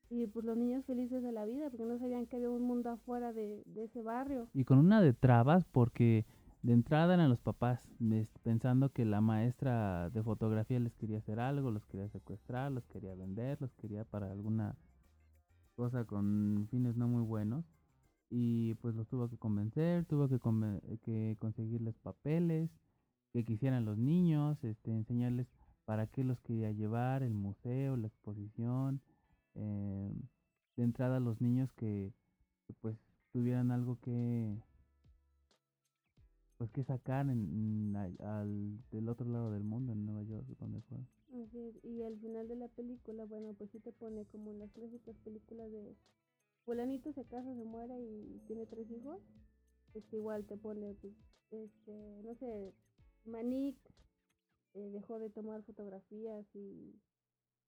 Y 0.10 0.26
pues 0.26 0.44
los 0.44 0.58
niños 0.58 0.86
felices 0.86 1.22
de 1.22 1.32
la 1.32 1.46
vida 1.46 1.70
porque 1.70 1.86
no 1.86 2.00
sabían 2.00 2.26
que 2.26 2.38
había 2.38 2.50
un 2.50 2.64
mundo 2.64 2.90
afuera 2.90 3.32
de, 3.32 3.62
de 3.68 3.84
ese 3.84 4.02
barrio. 4.02 4.48
Y 4.56 4.64
con 4.64 4.80
una 4.80 5.02
de 5.02 5.14
trabas 5.14 5.66
porque 5.66 6.26
de 6.62 6.74
entrada 6.74 7.14
eran 7.14 7.30
los 7.30 7.40
papás 7.40 7.80
pensando 8.44 8.92
que 8.92 9.06
la 9.06 9.22
maestra 9.22 10.10
de 10.10 10.24
fotografía 10.24 10.80
les 10.80 10.94
quería 10.96 11.20
hacer 11.20 11.40
algo, 11.40 11.72
los 11.72 11.86
quería 11.86 12.10
secuestrar, 12.10 12.72
los 12.72 12.86
quería 12.88 13.16
vender, 13.16 13.62
los 13.62 13.74
quería 13.76 14.04
para 14.04 14.32
alguna 14.32 14.76
cosa 15.76 16.04
con 16.06 16.68
fines 16.70 16.96
no 16.96 17.08
muy 17.08 17.24
buenos. 17.24 17.66
Y 18.30 18.76
pues 18.76 18.94
los 18.94 19.08
tuvo 19.08 19.30
que 19.30 19.38
convencer, 19.38 20.06
tuvo 20.06 20.28
que, 20.28 20.40
que 21.02 21.36
conseguirles 21.40 21.98
papeles, 21.98 22.70
que 23.34 23.44
quisieran 23.44 23.86
los 23.86 23.98
niños, 23.98 24.64
este, 24.64 24.92
enseñarles 24.92 25.48
para 25.86 26.06
qué 26.08 26.24
los 26.24 26.40
quería 26.42 26.72
llevar, 26.72 27.24
el 27.24 27.34
museo, 27.34 27.98
la 27.98 28.08
exposición, 28.08 29.02
eh, 29.56 30.14
de 30.76 30.84
entrada 30.84 31.20
los 31.20 31.42
niños 31.42 31.72
que, 31.74 32.14
pues 32.82 32.96
tuvieran 33.32 33.72
algo 33.72 33.98
que 34.00 34.56
pues 36.60 36.72
que 36.72 36.84
sacar 36.84 37.26
en, 37.30 37.96
al, 37.96 38.84
del 38.92 39.08
otro 39.08 39.26
lado 39.26 39.50
del 39.50 39.64
mundo, 39.64 39.94
en 39.94 40.06
Nueva 40.06 40.24
York, 40.24 40.46
donde 40.60 40.82
fue. 40.82 40.98
y 41.84 42.04
al 42.04 42.20
final 42.20 42.50
de 42.50 42.58
la 42.58 42.68
película, 42.68 43.24
bueno, 43.24 43.54
pues 43.58 43.72
sí 43.72 43.80
te 43.80 43.94
pone 43.94 44.26
como 44.26 44.52
las 44.52 44.70
clásicas 44.74 45.16
películas 45.24 45.72
de 45.72 45.96
fulanito 46.66 47.14
se 47.14 47.24
casa, 47.24 47.56
se 47.56 47.64
muere 47.64 47.98
y 47.98 48.42
tiene 48.46 48.66
tres 48.66 48.92
hijos, 48.92 49.22
pues 49.94 50.04
igual 50.12 50.46
te 50.48 50.58
pone, 50.58 50.96
pues, 50.96 51.14
este, 51.52 52.22
no 52.24 52.36
sé, 52.36 52.74
Manik 53.24 53.78
eh, 54.74 54.90
dejó 54.90 55.18
de 55.18 55.30
tomar 55.30 55.64
fotografías 55.64 56.46
y 56.54 56.94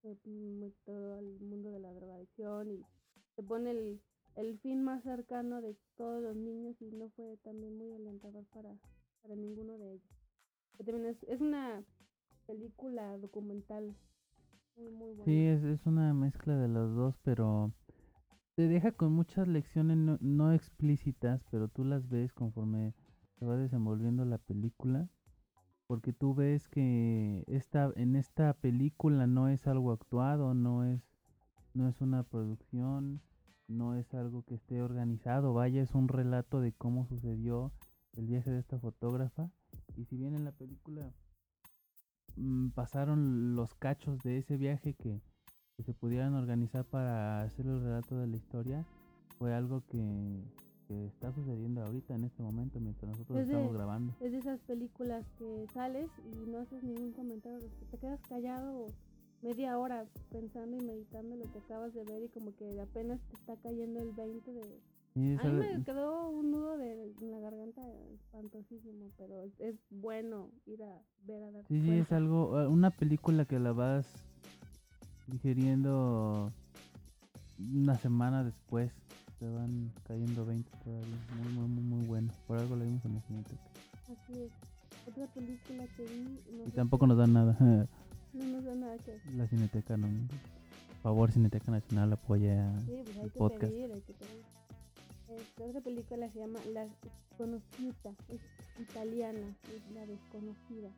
se 0.01 0.17
metió 0.27 1.13
al 1.13 1.39
mundo 1.39 1.71
de 1.71 1.79
la 1.79 1.93
drogadicción 1.93 2.69
y 2.71 2.85
te 3.37 3.43
pone 3.43 3.71
el, 3.71 4.01
el 4.35 4.57
fin 4.59 4.83
más 4.83 5.03
cercano 5.03 5.61
de 5.61 5.75
todos 5.97 6.21
los 6.21 6.35
niños 6.35 6.81
y 6.81 6.91
no 6.91 7.09
fue 7.09 7.37
también 7.43 7.77
muy 7.77 7.91
alentador 7.93 8.45
para, 8.53 8.75
para 9.21 9.35
ninguno 9.35 9.77
de 9.77 9.93
ellos. 9.93 10.09
también 10.77 11.05
es, 11.05 11.23
es 11.23 11.41
una 11.41 11.83
película 12.45 13.17
documental 13.17 13.95
muy, 14.75 14.91
muy 14.91 15.13
buena. 15.13 15.25
Sí, 15.25 15.45
es, 15.45 15.63
es 15.63 15.85
una 15.85 16.13
mezcla 16.13 16.55
de 16.55 16.67
los 16.67 16.95
dos, 16.95 17.17
pero 17.23 17.71
te 18.55 18.67
deja 18.67 18.91
con 18.91 19.13
muchas 19.13 19.47
lecciones 19.47 20.19
no, 20.21 20.53
explícitas, 20.53 21.43
pero 21.51 21.67
tú 21.67 21.83
las 21.83 22.09
ves 22.09 22.33
conforme 22.33 22.93
se 23.39 23.45
va 23.45 23.55
desenvolviendo 23.57 24.25
la 24.25 24.37
película. 24.37 25.09
Porque 25.87 26.13
tú 26.13 26.33
ves 26.33 26.69
que 26.69 27.43
esta, 27.47 27.91
en 27.95 28.15
esta 28.15 28.53
película 28.53 29.27
no 29.27 29.49
es 29.49 29.67
algo 29.67 29.91
actuado, 29.91 30.53
no 30.53 30.85
es, 30.85 31.01
no 31.73 31.89
es 31.89 31.99
una 31.99 32.23
producción, 32.23 33.21
no 33.71 33.95
es 33.95 34.13
algo 34.13 34.43
que 34.43 34.55
esté 34.55 34.81
organizado, 34.81 35.53
vaya, 35.53 35.81
es 35.81 35.93
un 35.95 36.07
relato 36.07 36.61
de 36.61 36.73
cómo 36.73 37.05
sucedió 37.05 37.71
el 38.13 38.27
viaje 38.27 38.51
de 38.51 38.59
esta 38.59 38.79
fotógrafa. 38.79 39.49
Y 39.95 40.05
si 40.05 40.17
bien 40.17 40.35
en 40.35 40.45
la 40.45 40.51
película 40.51 41.11
mm, 42.35 42.69
pasaron 42.69 43.55
los 43.55 43.73
cachos 43.75 44.19
de 44.19 44.37
ese 44.37 44.57
viaje 44.57 44.93
que, 44.93 45.21
se 45.83 45.95
pudieran 45.95 46.35
organizar 46.35 46.85
para 46.85 47.41
hacer 47.41 47.65
el 47.65 47.81
relato 47.81 48.15
de 48.19 48.27
la 48.27 48.37
historia 48.37 48.85
fue 49.39 49.51
algo 49.51 49.81
que, 49.87 50.43
está 51.07 51.31
sucediendo 51.31 51.81
ahorita 51.81 52.13
en 52.13 52.25
este 52.25 52.43
momento 52.43 52.79
mientras 52.79 53.09
nosotros 53.11 53.39
estamos 53.39 53.73
grabando. 53.73 54.13
Es 54.19 54.33
de 54.33 54.37
esas 54.37 54.59
películas 54.59 55.25
que 55.39 55.65
sales 55.73 56.11
y 56.19 56.49
no 56.51 56.59
haces 56.59 56.83
ningún 56.83 57.13
comentario, 57.13 57.67
te 57.89 57.97
quedas 57.97 58.21
callado 58.27 58.87
media 59.41 59.77
hora 59.77 60.05
pensando 60.31 60.77
y 60.77 60.81
meditando 60.81 61.35
lo 61.35 61.51
que 61.51 61.59
acabas 61.59 61.93
de 61.93 62.03
ver 62.03 62.23
y 62.23 62.29
como 62.29 62.55
que 62.55 62.79
apenas 62.81 63.19
te 63.29 63.35
está 63.35 63.55
cayendo 63.57 64.01
el 64.01 64.11
20 64.11 64.53
de, 64.53 64.81
Sí, 65.13 65.35
A 65.37 65.43
mí 65.43 65.51
me 65.59 65.83
quedó 65.83 66.29
un 66.29 66.51
nudo 66.51 66.77
de 66.77 67.13
en 67.21 67.31
la 67.31 67.39
garganta 67.39 67.81
espantosísimo, 68.13 69.11
pero 69.17 69.41
es, 69.41 69.59
es 69.59 69.75
bueno 69.89 70.49
ir 70.65 70.81
a 70.83 71.01
ver 71.27 71.43
a 71.43 71.51
dar 71.51 71.65
Sí, 71.67 71.81
sí, 71.81 71.91
es 71.91 72.11
algo, 72.13 72.61
eh, 72.61 72.67
una 72.67 72.91
película 72.91 73.43
que 73.43 73.59
la 73.59 73.73
vas 73.73 74.07
digiriendo 75.27 76.53
una 77.73 77.97
semana 77.97 78.45
después, 78.45 78.93
te 79.37 79.49
van 79.49 79.91
cayendo 80.07 80.45
20 80.45 80.71
todavía, 80.81 81.17
muy, 81.35 81.51
muy, 81.51 81.67
muy, 81.67 81.83
muy 81.83 82.07
bueno, 82.07 82.31
por 82.47 82.57
algo 82.57 82.77
la 82.77 82.85
vimos 82.85 83.03
en 83.03 83.21
cineteca. 83.23 83.61
Así 84.05 84.43
es. 84.43 84.51
Otra 85.09 85.27
película 85.27 85.83
que 85.97 86.03
vi, 86.03 86.39
no, 86.57 86.67
Y 86.67 86.71
tampoco 86.71 87.05
nos 87.05 87.17
dan 87.17 87.33
nada, 87.33 87.57
no 88.33 88.45
nos 88.45 88.63
da 88.65 88.75
nada 88.75 88.97
que 88.99 89.19
la 89.35 89.47
cineteca 89.47 89.97
no, 89.97 90.07
por 90.87 90.97
favor 91.01 91.31
Cineteca 91.31 91.71
Nacional 91.71 92.13
apoya 92.13 92.71
Sí, 92.85 93.01
pues 93.03 93.17
hay 93.17 93.23
el 93.25 93.31
que 93.31 93.39
podcast. 93.39 93.71
pedir, 93.73 93.91
hay 93.91 94.01
que 94.01 94.13
pedir. 94.13 94.45
Este, 95.29 95.63
otra 95.63 95.81
película 95.81 96.29
se 96.29 96.39
llama 96.39 96.59
La 96.73 96.85
Desconocida, 96.85 98.15
es 98.29 98.41
italiana, 98.79 99.55
es 99.73 99.91
La 99.93 100.05
Desconocida. 100.05 100.89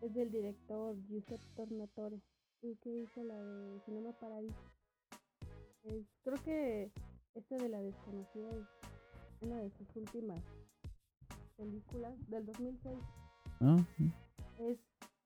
Es 0.00 0.14
del 0.14 0.30
director 0.30 0.96
Giuseppe 1.08 1.44
Tornatore, 1.56 2.20
el 2.62 2.78
que 2.78 2.90
hizo 3.02 3.22
la 3.24 3.34
de 3.36 3.80
Cinema 3.84 4.12
Paradiso. 4.12 4.54
Es- 5.84 6.06
creo 6.22 6.42
que 6.44 6.92
esta 7.34 7.56
de 7.56 7.68
La 7.68 7.80
Desconocida 7.80 8.48
es 8.50 8.66
una 9.42 9.56
de 9.56 9.70
sus 9.70 9.96
últimas 9.96 10.40
películas 11.56 12.14
del 12.28 12.46
2006 12.46 12.98
¿no? 13.60 13.76
es 14.60 14.78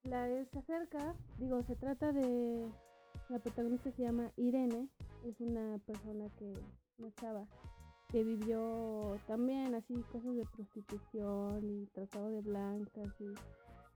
la 0.06 0.28
es 0.28 0.54
acerca 0.54 1.14
digo 1.38 1.62
se 1.64 1.74
trata 1.74 2.12
de 2.12 2.68
la 3.28 3.38
protagonista 3.40 3.90
se 3.90 4.02
llama 4.02 4.30
Irene 4.36 4.88
es 5.24 5.40
una 5.40 5.78
persona 5.78 6.28
que 6.38 6.52
no 6.98 7.08
estaba 7.08 7.44
que 8.08 8.22
vivió 8.22 9.18
también 9.26 9.74
así 9.74 9.94
cosas 10.12 10.36
de 10.36 10.46
prostitución 10.46 11.68
y 11.68 11.86
tratado 11.86 12.30
de 12.30 12.40
blancas 12.40 13.08
y 13.20 13.26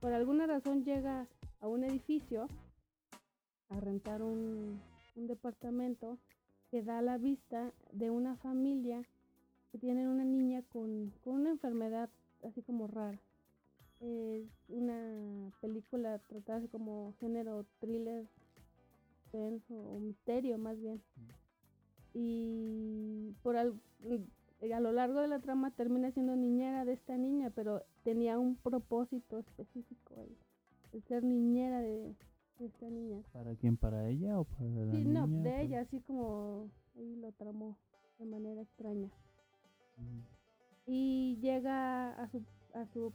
por 0.01 0.11
alguna 0.11 0.47
razón 0.47 0.83
llega 0.83 1.27
a 1.61 1.67
un 1.67 1.85
edificio 1.85 2.47
a 3.69 3.79
rentar 3.79 4.21
un, 4.21 4.81
departamento 5.15 6.17
que 6.71 6.81
da 6.81 7.01
la 7.01 7.17
vista 7.17 7.71
de 7.91 8.09
una 8.09 8.35
familia 8.37 9.01
que 9.71 9.77
tienen 9.77 10.07
una 10.07 10.23
niña 10.23 10.63
con, 10.63 11.13
con 11.23 11.35
una 11.35 11.51
enfermedad 11.51 12.09
así 12.43 12.61
como 12.63 12.87
rara 12.87 13.19
es 14.01 14.47
una 14.69 15.51
película 15.61 16.19
tratada 16.27 16.59
así 16.59 16.67
como 16.67 17.13
género 17.19 17.65
thriller, 17.79 18.25
suspenso 19.23 19.73
o 19.75 19.99
misterio 19.99 20.57
más 20.57 20.79
bien. 20.79 21.01
Y 22.13 23.33
por 23.43 23.55
al- 23.57 23.73
mm, 24.01 24.71
a 24.73 24.79
lo 24.79 24.91
largo 24.91 25.21
de 25.21 25.27
la 25.27 25.39
trama 25.39 25.71
termina 25.71 26.11
siendo 26.11 26.35
niñera 26.35 26.83
de 26.85 26.93
esta 26.93 27.17
niña, 27.17 27.51
pero 27.55 27.83
tenía 28.03 28.37
un 28.37 28.55
propósito 28.57 29.39
específico 29.39 30.15
el, 30.17 30.35
el 30.93 31.03
ser 31.03 31.23
niñera 31.23 31.79
de, 31.81 32.13
de 32.59 32.65
esta 32.65 32.89
niña. 32.89 33.21
¿Para 33.31 33.55
quién? 33.55 33.77
¿Para 33.77 34.07
ella 34.09 34.39
o 34.39 34.43
para 34.43 34.65
la 34.69 34.91
Sí, 34.93 35.03
no, 35.05 35.25
niña? 35.27 35.43
de 35.43 35.49
¿Para- 35.49 35.61
ella, 35.61 35.81
así 35.81 35.99
como 36.01 36.69
ahí 36.97 37.15
lo 37.15 37.31
tramó 37.33 37.77
de 38.19 38.25
manera 38.25 38.61
extraña. 38.61 39.09
Ujú. 39.97 40.21
y 40.87 41.37
llega 41.41 42.11
a 42.21 42.27
su, 42.29 42.41
a 42.73 42.85
su 42.87 43.13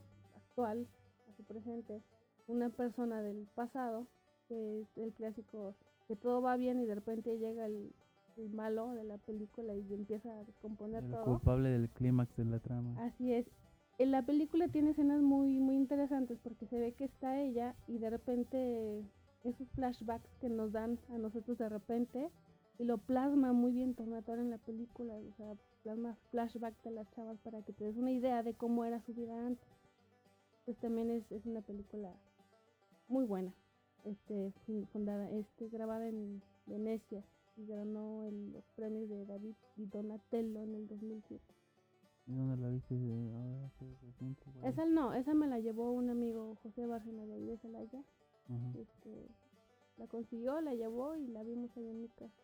actual, 0.56 0.86
a 1.28 1.36
su 1.36 1.44
presente, 1.44 2.00
una 2.48 2.70
persona 2.70 3.20
del 3.20 3.46
pasado, 3.54 4.06
que 4.48 4.80
es 4.80 4.86
el 4.96 5.12
clásico, 5.12 5.74
que 6.08 6.16
todo 6.16 6.40
va 6.40 6.56
bien 6.56 6.80
y 6.80 6.86
de 6.86 6.94
repente 6.94 7.36
llega 7.38 7.66
el, 7.66 7.92
el 8.38 8.50
malo 8.50 8.92
de 8.94 9.04
la 9.04 9.18
película 9.18 9.74
y 9.74 9.92
empieza 9.92 10.30
a 10.30 10.44
descomponer 10.44 11.04
El 11.04 11.10
todo. 11.10 11.24
culpable 11.24 11.68
del 11.68 11.90
clímax 11.90 12.34
de 12.36 12.44
la 12.46 12.58
trama. 12.60 12.94
Así 13.04 13.34
es. 13.34 13.46
En 13.98 14.10
la 14.10 14.22
película 14.24 14.68
tiene 14.68 14.90
escenas 14.90 15.20
muy, 15.20 15.58
muy 15.58 15.76
interesantes 15.76 16.38
porque 16.42 16.66
se 16.66 16.78
ve 16.78 16.92
que 16.92 17.04
está 17.04 17.38
ella 17.40 17.74
y 17.86 17.98
de 17.98 18.10
repente 18.10 19.02
esos 19.44 19.68
flashbacks 19.70 20.28
que 20.40 20.48
nos 20.48 20.72
dan 20.72 20.98
a 21.10 21.18
nosotros 21.18 21.58
de 21.58 21.68
repente 21.68 22.30
y 22.78 22.84
lo 22.84 22.98
plasma 22.98 23.52
muy 23.52 23.72
bien 23.72 23.94
Tornatore 23.94 24.42
en 24.42 24.50
la 24.50 24.58
película, 24.58 25.14
o 25.14 25.32
sea, 25.36 25.54
plasma 25.82 26.16
flashbacks 26.30 26.82
de 26.84 26.90
las 26.90 27.10
chavas 27.12 27.38
para 27.38 27.62
que 27.62 27.72
te 27.72 27.84
des 27.84 27.96
una 27.96 28.12
idea 28.12 28.42
de 28.42 28.54
cómo 28.54 28.84
era 28.84 29.00
su 29.00 29.14
vida 29.14 29.46
antes. 29.46 29.66
Pues 30.66 30.76
también 30.78 31.10
es, 31.10 31.30
es 31.32 31.46
una 31.46 31.62
película 31.62 32.12
muy 33.08 33.24
buena, 33.24 33.54
este, 34.04 34.52
fun- 34.66 34.86
fundada, 34.92 35.30
este, 35.30 35.68
grabada 35.68 36.08
en 36.08 36.42
Venecia 36.66 37.24
y 37.56 37.66
ganó 37.66 38.24
el- 38.24 38.52
los 38.52 38.64
premios 38.74 39.08
de 39.08 39.24
David 39.26 39.54
y 39.76 39.86
Donatello 39.86 40.60
en 40.62 40.74
el 40.74 40.86
2007. 40.88 41.42
¿Y 42.26 42.34
dónde 42.34 42.56
la 42.56 42.68
viste? 42.68 42.94
Esa 44.68 44.84
no, 44.86 45.14
esa 45.14 45.32
me 45.34 45.46
la 45.46 45.60
llevó 45.60 45.92
un 45.92 46.10
amigo 46.10 46.56
José 46.64 46.84
Bárcena 46.86 47.24
de 47.24 47.34
ahí 47.34 47.46
de 47.46 47.58
Celaya. 47.58 48.02
Este, 48.76 49.28
la 49.98 50.06
consiguió, 50.08 50.60
la 50.60 50.74
llevó 50.74 51.14
y 51.16 51.28
la 51.28 51.42
vimos 51.44 51.70
ahí 51.76 51.86
en 51.88 52.02
mi 52.02 52.08
casa. 52.08 52.34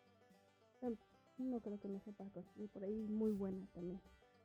No 1.38 1.60
creo 1.60 1.80
que 1.80 1.88
no 1.88 1.98
sepa 2.00 2.24
conseguir 2.32 2.68
por 2.70 2.84
ahí, 2.84 2.94
muy 3.08 3.32
buena 3.32 3.66
también. 3.74 4.00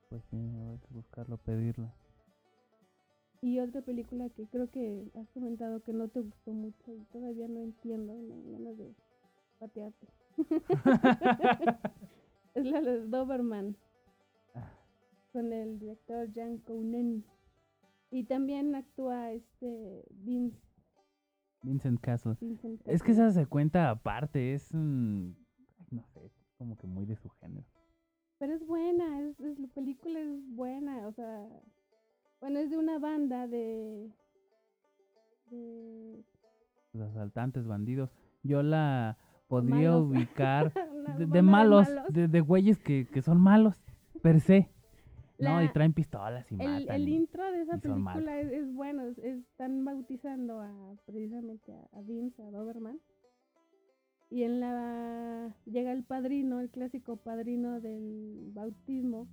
Pues 0.10 0.24
sí, 0.32 0.38
habrá 0.38 0.80
que 0.80 0.94
buscarlo, 0.96 1.38
pedirla. 1.38 1.94
Y 3.42 3.60
otra 3.60 3.82
película 3.82 4.30
que 4.30 4.48
creo 4.48 4.70
que 4.70 5.12
has 5.16 5.30
comentado 5.30 5.82
que 5.84 5.94
no 5.94 6.08
te 6.08 6.22
gustó 6.22 6.52
mucho 6.54 6.92
y 6.94 7.04
todavía 7.12 7.48
no 7.48 7.62
entiendo, 7.62 8.14
me 8.16 8.28
dan 8.28 8.52
ganas 8.52 8.78
de 8.78 8.96
patearte. 9.60 10.08
es 12.56 12.66
la 12.66 12.82
de 12.82 13.06
Doberman, 13.08 13.76
Ah, 14.56 14.72
con 15.34 15.54
el 15.54 15.78
director 15.80 16.32
Jan 16.34 16.58
Kounen. 16.60 17.24
Y 18.10 18.24
también 18.24 18.74
actúa 18.74 19.32
este 19.34 20.06
Vince, 20.12 20.58
Vincent 21.62 22.00
Castle. 22.00 22.36
Vincent 22.40 22.82
Es 22.88 23.04
que 23.04 23.12
esa 23.12 23.30
se 23.32 23.46
cuenta 23.46 23.90
aparte, 23.90 24.54
es 24.54 24.72
un... 24.72 25.36
No 25.92 26.04
sé, 26.14 26.26
es 26.26 26.34
como 26.58 26.76
que 26.78 26.88
muy 26.88 27.06
de 27.06 27.16
su 27.18 27.30
género. 27.30 27.68
Pero 28.40 28.54
es 28.54 28.66
buena, 28.66 29.20
es, 29.22 29.40
es- 29.42 29.60
la 29.60 29.68
película 29.68 30.20
es 30.20 30.30
buena, 30.56 31.08
o 31.08 31.12
sea, 31.14 31.48
bueno, 32.42 32.60
es 32.60 32.70
de 32.70 32.78
una 32.78 33.00
banda 33.00 33.48
de, 33.48 34.10
de 35.50 36.24
Los 36.94 37.10
asaltantes, 37.12 37.66
bandidos. 37.68 38.10
Yo 38.44 38.64
la 38.64 39.18
podría 39.48 39.92
Malos. 39.92 40.10
ubicar 40.10 40.74
de, 41.18 41.42
malos, 41.42 41.88
de, 42.10 42.28
de 42.28 42.42
güeyes 42.42 42.80
que, 42.80 43.08
que 43.12 43.22
son 43.22 43.40
malos, 43.42 43.76
per 44.22 44.40
se. 44.42 44.70
No, 45.40 45.62
y 45.64 45.70
traen 45.70 45.94
pistolas 45.94 46.52
y 46.52 46.56
el, 46.56 46.68
matan. 46.68 46.96
el 46.96 47.10
y- 47.10 47.16
intro 47.16 47.52
de 47.52 47.62
esa 47.62 47.78
película 47.78 48.40
es, 48.40 48.52
es 48.52 48.74
bueno, 48.74 49.04
es- 49.04 49.20
están 49.20 49.86
bautizando 49.86 50.62
a 50.62 50.96
precisamente 51.06 51.74
a, 51.74 51.98
a 51.98 52.02
Vince, 52.02 52.42
a 52.42 52.50
Doberman. 52.50 53.00
Y 54.32 54.44
en 54.44 54.60
la 54.60 55.56
llega 55.66 55.92
el 55.92 56.04
padrino, 56.04 56.60
el 56.60 56.70
clásico 56.72 57.18
padrino 57.18 57.80
del 57.80 58.50
bautismo, 58.54 59.28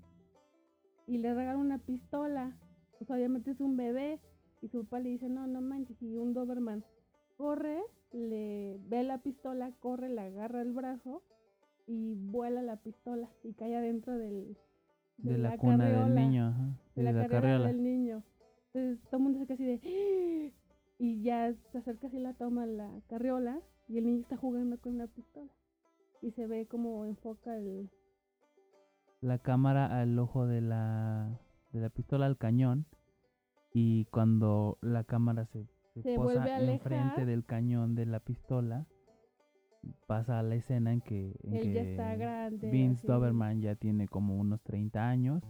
y 1.06 1.18
le 1.18 1.32
regala 1.34 1.58
una 1.58 1.78
pistola. 1.78 2.52
Pues 3.04 3.18
obviamente 3.18 3.50
es 3.50 3.60
un 3.60 3.76
bebé, 3.76 4.18
y 4.62 4.68
su 4.68 4.84
papá 4.84 5.00
le 5.00 5.10
dice, 5.10 5.28
no, 5.28 5.46
no 5.46 5.60
manches, 5.60 6.00
y 6.00 6.16
un 6.16 6.32
Doberman 6.32 6.84
corre, 7.36 7.82
le 8.12 8.78
ve 8.88 9.02
la 9.02 9.18
pistola, 9.18 9.72
corre, 9.80 10.08
le 10.08 10.22
agarra 10.22 10.62
el 10.62 10.72
brazo 10.72 11.22
y 11.86 12.14
vuela 12.14 12.62
la 12.62 12.76
pistola 12.76 13.28
y 13.42 13.52
cae 13.52 13.76
adentro 13.76 14.16
del, 14.16 14.56
de 15.18 15.36
la, 15.36 15.58
cuna 15.58 15.86
del 15.86 16.14
niño, 16.14 16.46
ajá. 16.46 16.78
de 16.94 17.02
la, 17.02 17.12
la 17.12 17.28
carriola 17.28 17.40
carriola. 17.40 17.66
del 17.66 17.82
niño. 17.82 18.22
Entonces 18.72 19.04
todo 19.10 19.18
el 19.18 19.22
mundo 19.22 19.38
se 19.40 19.46
queda 19.46 19.54
así 19.54 19.64
de 19.64 20.52
y 20.98 21.22
ya 21.22 21.52
se 21.72 21.78
acerca 21.78 22.06
así 22.06 22.18
la 22.18 22.32
toma 22.32 22.64
la 22.64 22.88
carriola 23.08 23.60
y 23.86 23.98
el 23.98 24.06
niño 24.06 24.22
está 24.22 24.38
jugando 24.38 24.78
con 24.78 24.94
una 24.94 25.08
pistola. 25.08 25.50
Y 26.22 26.30
se 26.30 26.46
ve 26.46 26.66
como 26.66 27.04
enfoca 27.04 27.54
el 27.54 27.90
La 29.20 29.38
cámara 29.40 30.00
al 30.00 30.18
ojo 30.18 30.46
de 30.46 30.62
la, 30.62 31.38
de 31.74 31.80
la 31.82 31.90
pistola 31.90 32.26
al 32.26 32.36
cañón. 32.38 32.86
Y 33.72 34.04
cuando 34.06 34.78
la 34.80 35.04
cámara 35.04 35.46
se, 35.46 35.66
se 35.94 36.02
Se 36.02 36.14
posa 36.16 36.44
enfrente 36.60 37.26
del 37.26 37.44
cañón 37.44 37.94
de 37.94 38.06
la 38.06 38.20
pistola, 38.20 38.86
pasa 40.06 40.38
a 40.38 40.42
la 40.42 40.54
escena 40.54 40.92
en 40.92 41.00
que, 41.00 41.36
en 41.42 41.54
él 41.56 41.72
ya 41.72 41.82
que 41.82 41.90
está 41.90 42.14
grande. 42.16 42.70
Vince 42.70 43.00
así. 43.00 43.06
Doberman 43.08 43.60
ya 43.60 43.74
tiene 43.74 44.06
como 44.08 44.36
unos 44.36 44.62
30 44.62 45.08
años 45.08 45.42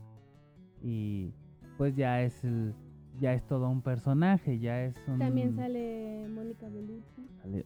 y 0.83 1.33
pues 1.77 1.95
ya 1.97 2.23
es 2.23 2.43
el 2.45 2.75
ya 3.21 3.33
es 3.35 3.47
todo 3.47 3.69
un 3.69 3.81
personaje, 3.81 4.59
ya 4.59 4.83
es 4.85 4.97
un 5.07 5.19
También 5.21 5.55
sale 5.55 6.27
Mónica 6.35 6.69
Bellucci. 6.69 7.29
sale- 7.43 7.65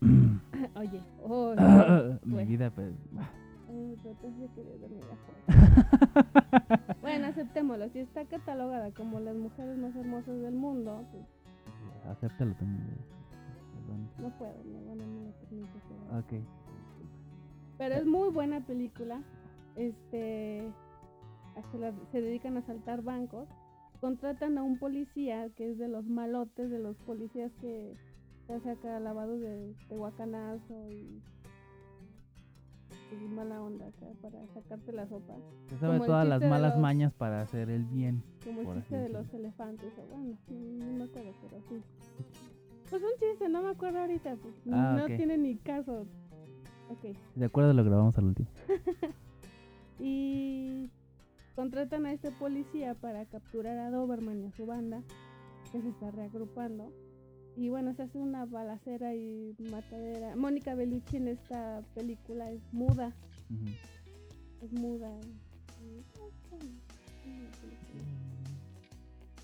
Oye, 0.76 1.02
oh, 1.24 1.54
mi 2.24 2.32
Bueno. 2.32 2.48
vida 2.48 2.70
pues 2.70 2.94
Pero 3.68 4.78
dormir 4.78 5.02
afuera. 5.12 6.96
Bueno, 7.00 7.26
aceptémoslo. 7.28 7.88
Si 7.90 8.00
está 8.00 8.24
catalogada 8.26 8.90
como 8.92 9.20
las 9.20 9.36
mujeres 9.36 9.78
más 9.78 9.94
hermosas 9.96 10.40
del 10.40 10.54
mundo, 10.54 11.04
pues 11.12 11.24
acéptalo 12.10 12.54
también. 12.54 12.86
Perdón. 13.74 14.08
no 14.18 14.38
puedo, 14.38 14.54
no, 14.64 14.78
bueno, 14.80 15.06
no 15.06 15.20
me 15.24 15.32
permite. 15.32 15.78
Ok. 16.18 16.44
Pero 17.78 17.94
es 17.94 18.06
muy 18.06 18.30
buena 18.30 18.60
película. 18.60 19.22
Este 19.76 20.70
se, 21.72 21.78
la- 21.78 21.92
se 22.12 22.20
dedican 22.20 22.56
a 22.56 22.60
asaltar 22.60 23.02
bancos, 23.02 23.48
contratan 24.00 24.58
a 24.58 24.62
un 24.62 24.78
policía 24.78 25.48
que 25.56 25.70
es 25.70 25.78
de 25.78 25.88
los 25.88 26.04
malotes, 26.06 26.70
de 26.70 26.78
los 26.78 26.96
policías 26.98 27.52
que 27.60 27.94
se 28.46 28.54
hace 28.54 28.70
acá 28.70 28.98
lavado 29.00 29.38
de, 29.38 29.72
de 29.88 29.96
guacanazo 29.96 30.90
y, 30.90 31.22
y 33.10 33.28
mala 33.28 33.62
onda 33.62 33.86
acá 33.86 34.06
para 34.20 34.46
sacarte 34.48 34.92
la 34.92 35.06
sopa. 35.08 35.34
Se 35.68 35.78
sabe 35.78 35.98
todas 36.00 36.26
las 36.28 36.40
malas 36.42 36.72
los- 36.74 36.82
mañas 36.82 37.12
para 37.12 37.40
hacer 37.42 37.70
el 37.70 37.84
bien. 37.84 38.22
Como 38.44 38.60
el 38.62 38.78
chiste 38.78 38.96
de 38.96 39.08
los 39.08 39.32
elefantes, 39.34 39.92
o 39.98 40.02
bueno, 40.14 40.36
no, 40.48 40.86
no 40.86 40.92
me 40.98 41.04
acuerdo, 41.04 41.32
pero 41.42 41.60
sí. 41.68 41.82
Pues 42.90 43.02
un 43.02 43.10
chiste, 43.20 43.48
no 43.48 43.62
me 43.62 43.70
acuerdo 43.70 43.98
ahorita, 44.00 44.36
pues 44.36 44.54
Ah, 44.72 44.94
no 44.98 45.04
ok. 45.04 45.16
tiene 45.16 45.36
ni 45.38 45.56
caso. 45.56 46.06
Ok. 46.90 47.14
De 47.34 47.44
acuerdo, 47.44 47.72
lo 47.74 47.84
grabamos 47.84 48.16
al 48.18 48.24
último. 48.26 48.48
Y 50.00 50.90
contratan 51.56 52.06
a 52.06 52.12
este 52.12 52.30
policía 52.30 52.94
para 52.94 53.24
capturar 53.26 53.76
a 53.78 53.90
Doberman 53.90 54.40
y 54.42 54.46
a 54.46 54.52
su 54.52 54.64
banda, 54.64 55.02
que 55.72 55.80
se 55.82 55.88
está 55.88 56.10
reagrupando. 56.12 56.92
Y 57.58 57.70
bueno, 57.70 57.92
se 57.92 58.02
hace 58.02 58.18
una 58.18 58.44
balacera 58.44 59.16
y 59.16 59.56
matadera. 59.58 60.36
Mónica 60.36 60.76
Bellucci 60.76 61.16
en 61.16 61.26
esta 61.26 61.82
película 61.92 62.52
es 62.52 62.62
muda, 62.70 63.12
es 64.62 64.72
muda. 64.72 65.10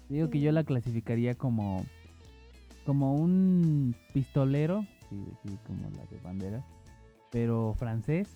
Digo 0.09 0.31
que 0.31 0.41
yo 0.41 0.53
la 0.53 0.63
clasificaría 0.63 1.35
como 1.35 1.85
como 2.87 3.17
un 3.17 3.97
pistolero, 4.13 4.87
sí, 5.11 5.25
sí, 5.43 5.59
como 5.67 5.91
la 5.91 6.07
de 6.07 6.21
bandera, 6.23 6.65
pero 7.33 7.75
francés 7.77 8.29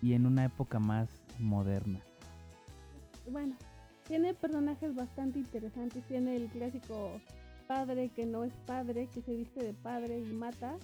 y 0.00 0.12
en 0.12 0.26
una 0.26 0.44
época 0.44 0.78
más 0.78 1.08
moderna. 1.40 1.98
Bueno, 3.32 3.56
tiene 4.06 4.32
personajes 4.32 4.94
bastante 4.94 5.40
interesantes. 5.40 6.04
Tiene 6.06 6.36
el 6.36 6.46
clásico 6.50 7.20
padre 7.66 8.10
que 8.10 8.26
no 8.26 8.44
es 8.44 8.52
padre, 8.66 9.08
que 9.12 9.22
se 9.22 9.34
viste 9.34 9.64
de 9.64 9.74
padre 9.74 10.18
y 10.18 10.32
mata, 10.32 10.76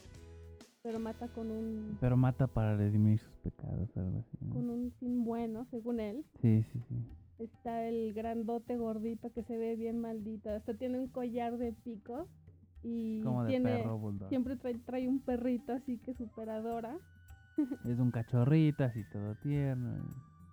pero 0.82 0.98
mata 0.98 1.28
con 1.28 1.50
un 1.50 1.98
Pero 2.00 2.16
mata 2.16 2.46
para 2.46 2.76
redimir 2.76 3.18
sus 3.18 3.36
pecados, 3.38 3.94
algo 3.96 4.18
así. 4.18 4.38
¿no? 4.40 4.54
con 4.54 4.70
un 4.70 4.92
fin 4.92 5.24
bueno, 5.24 5.66
según 5.70 6.00
él. 6.00 6.24
Sí, 6.40 6.64
sí, 6.72 6.80
sí. 6.88 6.94
Está 7.38 7.86
el 7.86 8.12
grandote 8.12 8.76
gordito 8.76 9.32
que 9.32 9.42
se 9.42 9.56
ve 9.56 9.76
bien 9.76 10.00
maldito. 10.00 10.50
Hasta 10.50 10.74
tiene 10.74 10.98
un 10.98 11.08
collar 11.08 11.56
de 11.56 11.72
picos 11.72 12.28
y 12.82 13.22
Como 13.22 13.44
de 13.44 13.50
tiene 13.50 13.78
perro 13.78 14.14
siempre 14.28 14.56
trae, 14.56 14.74
trae 14.78 15.08
un 15.08 15.20
perrito 15.20 15.72
así 15.72 15.98
que 15.98 16.14
superadora. 16.14 16.98
Es 17.84 17.98
un 17.98 18.10
cachorrito 18.10 18.84
así 18.84 19.04
todo 19.12 19.34
tierno. 19.36 20.04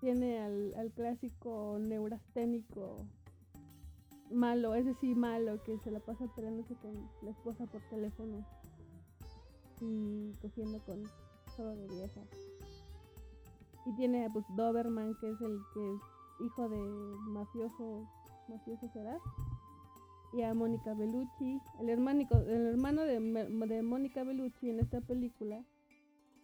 Tiene 0.01 0.39
al, 0.39 0.73
al 0.75 0.91
clásico 0.91 1.77
neurasténico 1.79 3.05
malo, 4.31 4.75
ese 4.75 4.93
sí 4.95 5.15
malo, 5.15 5.61
que 5.63 5.77
se 5.79 5.91
la 5.91 5.99
pasa 5.99 6.27
peleándose 6.35 6.75
con 6.75 6.93
la 7.21 7.31
esposa 7.31 7.65
por 7.65 7.81
teléfono 7.89 8.45
y 9.81 10.33
cogiendo 10.41 10.79
con 10.85 11.03
todo 11.55 11.75
de 11.75 11.87
vieja. 11.87 12.21
Y 13.85 13.95
tiene 13.95 14.29
pues 14.31 14.45
Doberman, 14.55 15.15
que 15.19 15.29
es 15.29 15.41
el 15.41 15.59
que 15.73 15.93
es 15.93 16.01
hijo 16.45 16.69
de 16.69 16.77
mafioso, 17.31 18.07
mafioso 18.47 18.89
será. 18.93 19.17
Y 20.33 20.41
a 20.41 20.53
Mónica 20.53 20.93
Bellucci, 20.93 21.61
el 21.79 21.89
hermanico, 21.89 22.37
el 22.37 22.67
hermano 22.67 23.03
de, 23.03 23.19
de 23.19 23.81
Mónica 23.81 24.23
Bellucci 24.23 24.69
en 24.69 24.81
esta 24.81 24.99
película, 24.99 25.63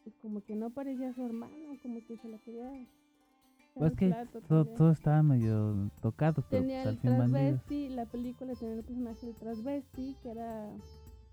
pues 0.04 0.16
como 0.22 0.42
que 0.42 0.56
no 0.56 0.70
parecía 0.70 1.14
su 1.14 1.24
hermano, 1.24 1.78
como 1.82 2.00
que 2.08 2.18
se 2.18 2.30
la 2.30 2.38
quería 2.40 2.72
Pues 3.76 3.94
que 3.96 4.14
todo, 4.48 4.66
todo 4.66 4.92
estaba 4.92 5.24
medio 5.24 5.90
tocado, 6.02 6.44
pero 6.50 6.62
Tenía 6.62 6.84
pues, 6.84 6.88
al 6.88 6.94
el 6.94 7.00
transvesti, 7.02 7.90
la 7.90 8.06
película 8.06 8.54
tenía 8.56 8.76
el 8.76 8.84
personaje 8.84 9.26
del 9.26 9.36
transvesti, 9.36 10.16
que 10.22 10.30
era 10.30 10.70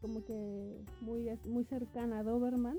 como 0.00 0.24
que 0.24 0.80
muy, 1.02 1.28
muy 1.44 1.64
cercana 1.64 2.20
a 2.20 2.22
Doberman. 2.22 2.78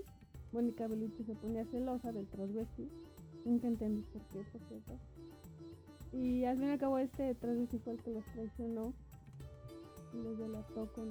Mónica 0.52 0.88
Bellucci 0.88 1.24
se 1.24 1.36
ponía 1.36 1.64
celosa 1.66 2.12
del 2.12 2.28
transvesti. 2.28 2.90
Nunca 3.46 3.68
entendí 3.68 4.02
por 4.12 4.22
qué, 4.24 4.40
por 4.52 4.62
cierto. 4.68 4.94
Y 6.12 6.44
al 6.46 6.58
fin 6.58 6.68
y 6.68 6.72
al 6.72 6.80
cabo 6.80 6.98
este 6.98 7.36
transvesti 7.36 7.78
fue 7.80 7.94
el 7.94 8.02
que 8.02 8.12
los 8.12 8.26
traicionó 8.34 8.94
y 10.14 10.24
los 10.24 10.38
delató 10.40 10.88
con, 10.94 11.08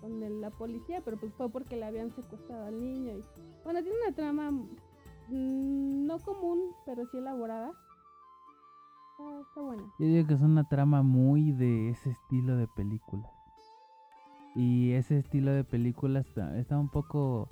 con 0.00 0.22
el- 0.22 0.40
la 0.40 0.50
policía, 0.50 1.02
pero 1.04 1.16
pues 1.16 1.34
fue 1.34 1.50
porque 1.50 1.76
le 1.76 1.84
habían 1.84 2.14
secuestrado 2.14 2.66
al 2.66 2.80
niño. 2.80 3.12
Y, 3.18 3.24
bueno, 3.64 3.82
tiene 3.82 3.96
una 4.06 4.14
trama 4.14 4.52
no 5.30 6.18
común, 6.20 6.60
pero 6.84 7.06
sí 7.06 7.18
elaborada. 7.18 7.72
Buena. 9.56 9.84
Yo 9.98 10.06
digo 10.06 10.26
que 10.26 10.34
es 10.34 10.40
una 10.40 10.68
trama 10.68 11.02
muy 11.02 11.52
de 11.52 11.90
ese 11.90 12.10
estilo 12.10 12.56
de 12.56 12.66
películas. 12.66 13.30
Y 14.56 14.92
ese 14.92 15.18
estilo 15.18 15.52
de 15.52 15.64
películas 15.64 16.26
está, 16.26 16.58
está 16.58 16.78
un 16.78 16.88
poco 16.88 17.48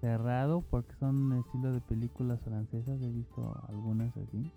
cerrado 0.00 0.62
porque 0.62 0.94
son 0.96 1.32
estilo 1.34 1.72
de 1.72 1.80
películas 1.80 2.40
francesas, 2.40 3.00
he 3.02 3.10
visto 3.10 3.54
algunas 3.68 4.16
así. 4.16 4.50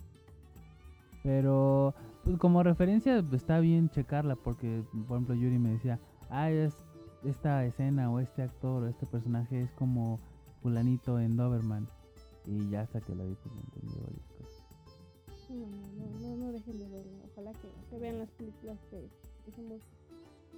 Pero 1.24 1.94
pues, 2.24 2.38
como 2.38 2.64
referencia 2.64 3.22
pues, 3.22 3.42
está 3.42 3.60
bien 3.60 3.90
checarla 3.90 4.36
porque, 4.36 4.84
por 5.08 5.18
ejemplo, 5.18 5.36
Yuri 5.36 5.60
me 5.60 5.72
decía, 5.72 6.00
ah, 6.30 6.50
es, 6.50 6.76
esta 7.24 7.66
escena 7.66 8.12
o 8.12 8.20
este 8.20 8.42
actor 8.42 8.84
o 8.84 8.88
este 8.88 9.06
personaje 9.06 9.62
es 9.62 9.72
como 9.72 10.20
fulanito 10.62 11.20
en 11.20 11.36
Doberman. 11.36 11.88
Y 12.46 12.70
ya 12.70 12.82
hasta 12.82 13.00
que 13.02 13.16
la 13.16 13.24
vi 13.24 13.36
pues 13.36 13.56
entendí 13.56 13.96
varias 14.02 14.28
cosas. 14.38 15.50
No, 15.50 15.68
no, 15.68 16.20
no, 16.20 16.36
no 16.38 16.52
dejen 16.52 16.80
de 16.80 16.88
verla. 16.90 17.18
Ojalá 17.32 17.52
que, 17.54 17.68
que 17.90 18.00
vean 18.00 18.20
las 18.20 18.30
películas 18.32 18.78
que, 18.90 19.08
que 19.52 19.62
hemos 19.62 19.82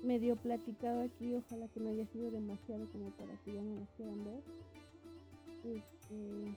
medio 0.04 0.36
platicado 0.38 1.02
aquí. 1.02 1.36
Ojalá 1.36 1.67
que 1.67 1.80
no 1.80 1.89
haya 1.89 2.06
sido 2.08 2.32
demasiado 2.32 2.88
como 2.91 3.10
para 3.12 3.36
que 3.43 3.54
ya 3.54 3.62
no 3.62 3.80
las 3.80 3.89
quieran 3.91 4.24
ver. 4.24 4.41
Este, 5.65 6.56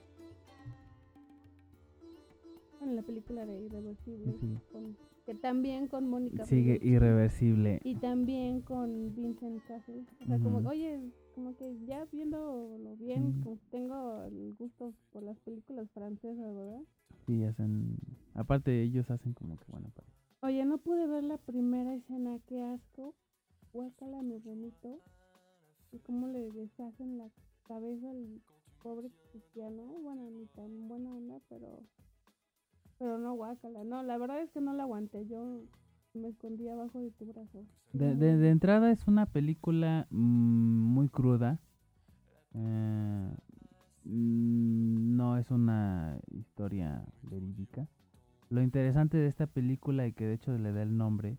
bueno, 2.79 2.93
la 2.93 3.01
película 3.01 3.45
de 3.45 3.59
Irreversible. 3.61 4.33
Sí. 4.39 4.57
con- 4.71 4.95
que 5.25 5.35
también 5.35 5.87
con 5.87 6.07
Mónica. 6.09 6.43
Sigue 6.45 6.79
irreversible. 6.81 7.79
Y 7.83 7.95
también 7.97 8.61
con 8.61 9.13
Vincent 9.15 9.63
Cassel. 9.67 10.07
O 10.21 10.25
sea, 10.25 10.39
como, 10.39 10.67
oye, 10.67 10.99
como 11.39 11.55
que 11.55 11.73
ya 11.85 12.03
viéndolo 12.11 12.97
bien, 12.97 13.41
como 13.41 13.57
tengo 13.71 14.23
el 14.25 14.55
gusto 14.59 14.93
por 15.13 15.23
las 15.23 15.39
películas 15.39 15.89
francesas, 15.91 16.53
¿verdad? 16.53 16.81
Sí, 17.25 17.41
hacen. 17.45 17.95
Aparte, 18.33 18.81
ellos 18.83 19.09
hacen 19.09 19.33
como 19.33 19.55
que 19.57 19.63
bueno. 19.71 19.89
para- 19.95 20.07
Oye, 20.41 20.65
no 20.65 20.79
pude 20.79 21.07
ver 21.07 21.23
la 21.23 21.37
primera 21.37 21.95
escena, 21.95 22.39
qué 22.45 22.61
asco. 22.61 23.15
Guácala, 23.71 24.21
mi 24.21 24.37
bonito. 24.39 24.99
Y 25.93 25.99
cómo 25.99 26.27
le 26.27 26.51
deshacen 26.51 27.17
la 27.17 27.29
cabeza 27.63 28.09
al 28.09 28.41
pobre 28.83 29.09
cristiano. 29.31 29.83
Bueno, 30.01 30.29
ni 30.31 30.45
tan 30.47 30.89
buena 30.89 31.13
onda, 31.15 31.39
pero. 31.47 31.83
Pero 32.97 33.17
no 33.17 33.33
guácala. 33.33 33.85
No, 33.85 34.03
la 34.03 34.17
verdad 34.17 34.41
es 34.41 34.51
que 34.51 34.59
no 34.59 34.73
la 34.73 34.83
aguanté. 34.83 35.25
Yo 35.25 35.61
me 36.13 36.29
escondí 36.29 36.67
abajo 36.69 36.99
de 36.99 37.11
tu 37.11 37.25
brazo. 37.25 37.65
De, 37.93 38.49
entrada 38.49 38.91
es 38.91 39.07
una 39.07 39.25
película 39.25 40.07
mm, 40.09 40.15
muy 40.15 41.09
cruda. 41.09 41.59
Eh, 42.53 43.31
mm, 44.05 45.15
no 45.15 45.37
es 45.37 45.51
una 45.51 46.19
historia 46.31 47.05
verídica. 47.23 47.87
Lo 48.49 48.61
interesante 48.61 49.17
de 49.17 49.27
esta 49.27 49.47
película 49.47 50.07
y 50.07 50.13
que 50.13 50.25
de 50.25 50.33
hecho 50.33 50.57
le 50.57 50.71
da 50.71 50.81
el 50.81 50.97
nombre 50.97 51.37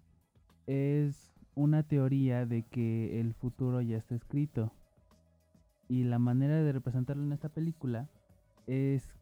es 0.67 1.33
una 1.57 1.83
teoría 1.83 2.47
de 2.47 2.63
que 2.63 3.21
el 3.21 3.35
futuro 3.35 3.81
ya 3.81 3.97
está 3.97 4.15
escrito. 4.15 4.73
Y 5.89 6.05
la 6.05 6.21
manera 6.21 6.63
de 6.63 6.73
representarlo 6.73 7.25
en 7.25 7.33
esta 7.33 7.49
película 7.49 8.09
es 8.69 9.17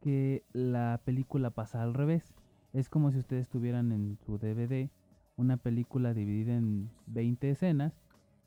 que 0.00 0.42
la 0.54 1.02
película 1.04 1.50
pasa 1.50 1.82
al 1.82 1.92
revés. 1.92 2.34
Es 2.74 2.88
como 2.88 3.12
si 3.12 3.18
ustedes 3.18 3.48
tuvieran 3.48 3.92
en 3.92 4.18
su 4.26 4.36
DVD 4.36 4.90
una 5.36 5.56
película 5.56 6.12
dividida 6.12 6.56
en 6.56 6.90
20 7.06 7.50
escenas 7.50 7.92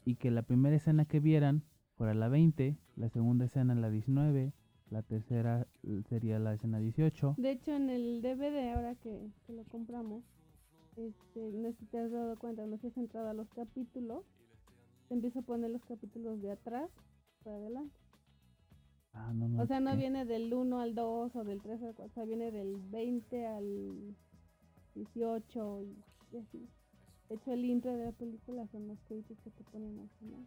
y 0.03 0.15
que 0.15 0.31
la 0.31 0.41
primera 0.41 0.75
escena 0.75 1.05
que 1.05 1.21
vieran 1.21 1.63
fuera 1.95 2.13
la 2.13 2.27
20, 2.27 2.75
la 2.97 3.07
segunda 3.07 3.45
escena 3.45 3.73
la 3.73 3.89
19, 3.89 4.51
la 4.89 5.01
tercera 5.01 5.65
sería 6.09 6.39
la 6.39 6.53
escena 6.53 6.79
18. 6.79 7.35
De 7.37 7.51
hecho, 7.51 7.73
en 7.73 7.89
el 7.89 8.21
DVD, 8.21 8.73
ahora 8.75 8.95
que, 8.95 9.29
lo 9.47 9.63
compramos, 9.63 10.25
este, 10.97 11.53
no 11.53 11.71
sé 11.71 11.77
si 11.79 11.85
te 11.85 11.97
has 11.97 12.11
dado 12.11 12.37
cuenta, 12.37 12.65
no 12.65 12.75
sé 12.75 12.81
si 12.81 12.87
has 12.87 12.97
entrado 12.97 13.29
a 13.29 13.33
los 13.33 13.49
capítulos, 13.51 14.25
te 15.07 15.13
empieza 15.13 15.39
a 15.39 15.43
poner 15.43 15.71
los 15.71 15.85
capítulos 15.85 16.41
de 16.41 16.51
atrás 16.51 16.89
para 17.45 17.55
adelante. 17.55 17.95
Ah, 19.13 19.31
no, 19.33 19.47
no 19.47 19.63
O 19.63 19.65
sea, 19.65 19.79
no 19.79 19.91
sé. 19.91 19.97
viene 19.97 20.25
del 20.25 20.53
1 20.53 20.79
al 20.79 20.93
2 20.95 21.35
o 21.35 21.43
del 21.43 21.61
3 21.61 21.81
al 21.81 21.93
4, 21.95 22.05
o 22.05 22.09
sea, 22.13 22.25
viene 22.25 22.51
del 22.51 22.77
20 22.91 23.47
al 23.47 24.15
18 24.95 25.81
y, 25.81 26.37
así. 26.37 26.67
De 27.29 27.35
hecho, 27.35 27.51
el 27.51 27.65
intro 27.65 27.93
de 27.95 28.05
la 28.05 28.11
película 28.11 28.67
son 28.67 28.87
los 28.87 28.99
créditos 29.07 29.37
que 29.41 29.49
te 29.51 29.63
ponen 29.65 29.99
al 29.99 30.09
final. 30.19 30.45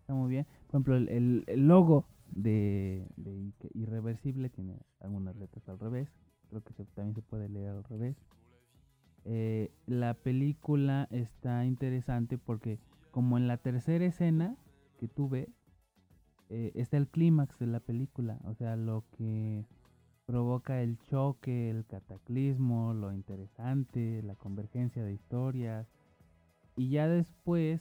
Está 0.00 0.14
muy 0.14 0.30
bien. 0.30 0.46
Por 0.66 0.70
ejemplo, 0.76 0.96
el, 0.96 1.08
el- 1.08 1.44
el 1.46 1.68
logo 1.68 2.06
de, 2.34 3.06
de 3.16 3.30
Irre- 3.36 3.70
Irreversible 3.74 4.48
tiene 4.48 4.78
algunas 5.00 5.36
letras 5.36 5.68
al 5.68 5.78
revés. 5.78 6.08
Creo 6.48 6.62
que 6.62 6.72
se- 6.74 6.84
también 6.86 7.14
se 7.14 7.22
puede 7.22 7.48
leer 7.48 7.68
al 7.70 7.84
revés. 7.84 8.16
Eh, 9.24 9.70
la 9.86 10.14
película 10.14 11.06
está 11.12 11.64
interesante 11.64 12.38
porque 12.38 12.80
como 13.12 13.38
en 13.38 13.46
la 13.46 13.56
tercera 13.58 14.04
escena 14.04 14.56
que 15.02 15.08
tú 15.08 15.28
ves, 15.28 15.48
eh, 16.48 16.70
está 16.76 16.96
el 16.96 17.08
clímax 17.08 17.58
de 17.58 17.66
la 17.66 17.80
película. 17.80 18.38
O 18.44 18.54
sea, 18.54 18.76
lo 18.76 19.02
que 19.18 19.64
provoca 20.26 20.80
el 20.80 20.96
choque, 21.10 21.70
el 21.70 21.84
cataclismo, 21.86 22.94
lo 22.94 23.12
interesante, 23.12 24.22
la 24.22 24.36
convergencia 24.36 25.02
de 25.02 25.14
historias. 25.14 25.88
Y 26.76 26.90
ya 26.90 27.08
después, 27.08 27.80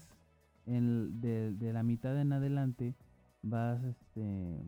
en- 0.66 1.22
de, 1.22 1.52
de 1.52 1.74
la 1.74 1.84
mitad 1.84 2.20
en 2.20 2.34
adelante, 2.34 2.96
vas 3.44 3.84
este, 3.84 4.64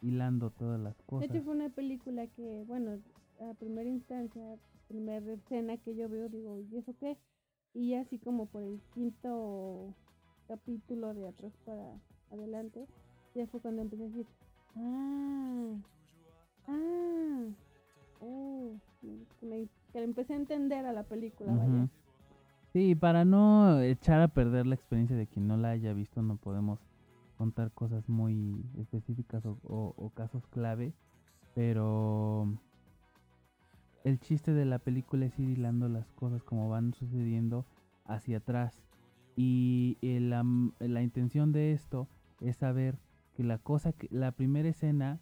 hilando 0.00 0.50
todas 0.50 0.78
las 0.80 0.94
De 0.96 1.02
cosas. 1.06 1.30
hecho, 1.30 1.42
fue 1.42 1.54
una 1.56 1.68
película 1.68 2.28
que, 2.28 2.62
bueno, 2.68 3.00
a 3.40 3.54
primera 3.54 3.88
instancia, 3.90 4.56
primera 4.86 5.32
escena 5.32 5.76
que 5.78 5.96
yo 5.96 6.08
veo, 6.08 6.28
digo, 6.28 6.60
¿y 6.60 6.76
eso 6.76 6.94
qué? 7.00 7.18
Y 7.74 7.94
así 7.94 8.20
como 8.20 8.46
por 8.46 8.62
el 8.62 8.80
quinto 8.94 9.96
capítulo 10.48 11.14
de 11.14 11.28
atrás 11.28 11.52
para 11.64 11.94
adelante, 12.30 12.86
ya 13.34 13.46
fue 13.46 13.60
cuando 13.60 13.82
empecé 13.82 14.04
a 14.04 14.06
decir, 14.08 14.26
ah, 14.76 15.74
ah, 16.68 17.44
oh, 18.20 18.72
que, 19.00 19.46
me- 19.46 19.68
que 19.92 20.02
empecé 20.02 20.32
a 20.34 20.36
entender 20.36 20.84
a 20.86 20.92
la 20.92 21.02
película, 21.04 21.52
vaya. 21.54 21.66
Ujú. 21.68 21.88
Sí, 22.72 22.94
para 22.94 23.24
no 23.24 23.80
echar 23.80 24.20
a 24.22 24.28
perder 24.28 24.66
la 24.66 24.74
experiencia 24.74 25.14
de 25.16 25.26
quien 25.26 25.46
no 25.46 25.56
la 25.58 25.70
haya 25.70 25.92
visto, 25.92 26.22
no 26.22 26.36
podemos 26.36 26.80
contar 27.36 27.70
cosas 27.72 28.08
muy 28.08 28.64
específicas 28.78 29.44
o, 29.44 29.58
o- 29.64 29.94
o 29.96 30.10
casos 30.10 30.46
clave, 30.46 30.94
pero 31.54 32.46
el 34.04 34.18
chiste 34.20 34.52
de 34.52 34.64
la 34.64 34.78
película 34.78 35.26
es 35.26 35.38
ir 35.38 35.50
hilando 35.50 35.88
las 35.88 36.10
cosas 36.12 36.42
como 36.42 36.68
van 36.68 36.94
sucediendo 36.94 37.66
hacia 38.04 38.38
atrás. 38.38 38.74
Y 39.36 39.98
eh, 40.02 40.20
la, 40.20 40.40
m- 40.40 40.72
la 40.80 41.02
intención 41.02 41.52
de 41.52 41.72
esto 41.72 42.08
es 42.40 42.56
saber 42.56 42.98
que 43.34 43.44
la 43.44 43.58
cosa, 43.58 43.92
que 43.92 44.08
la 44.10 44.32
primera 44.32 44.68
escena, 44.68 45.20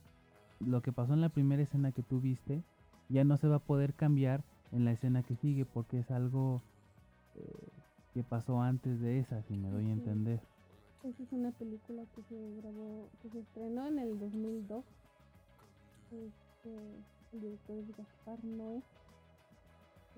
lo 0.59 0.83
que 0.83 0.93
pasó 0.93 1.15
en 1.15 1.21
la 1.21 1.29
primera 1.29 1.63
escena 1.63 1.93
que 1.93 2.03
tú 2.03 2.21
viste, 2.21 2.63
ya 3.09 3.25
no 3.25 3.37
se 3.37 3.49
va 3.49 3.57
a 3.57 3.65
poder 3.65 3.95
cambiar 3.95 4.43
en 4.73 4.85
la 4.85 4.93
escena 4.93 5.23
que 5.23 5.37
sigue 5.37 5.65
porque 5.65 5.99
es 6.01 6.11
algo 6.11 6.61
eh, 7.37 7.69
que 8.15 8.23
pasó 8.25 8.61
antes 8.61 9.01
de 9.01 9.19
esa, 9.21 9.43
si 9.43 9.57
me 9.57 9.71
doy 9.71 9.87
a 9.87 9.93
entender. 9.93 10.41
Esa 11.05 11.23
es 11.23 11.33
una 11.33 11.51
película 11.53 12.03
que 12.15 12.23
se 12.25 12.55
grabó, 12.61 13.09
que 13.23 13.31
se 13.31 13.39
estrenó 13.41 13.87
en 13.87 13.99
el 13.99 14.19
2002. 14.19 14.85
Este, 16.11 16.77
el 17.33 17.41
director 17.41 17.77
es 17.79 17.97
Gaspar 17.97 18.45
Noé. 18.45 18.83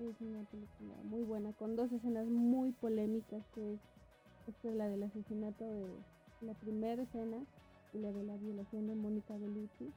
Es 0.09 0.19
una 0.21 0.43
película 0.51 0.95
muy 1.09 1.23
buena, 1.23 1.53
con 1.53 1.75
dos 1.75 1.91
escenas 1.91 2.25
muy 2.27 2.71
polémicas, 2.73 3.41
que 3.55 3.73
es 3.73 3.79
esta 4.47 4.69
es 4.69 4.75
la 4.75 4.87
del 4.89 5.03
asesinato 5.03 5.63
de 5.63 5.87
la 6.45 6.53
primera 6.55 7.01
escena 7.01 7.37
y 7.93 7.99
la 7.99 8.11
de 8.11 8.23
la 8.23 8.35
violación 8.37 8.87
de 8.87 8.95
Mónica 8.95 9.33
Bellucci, 9.37 9.93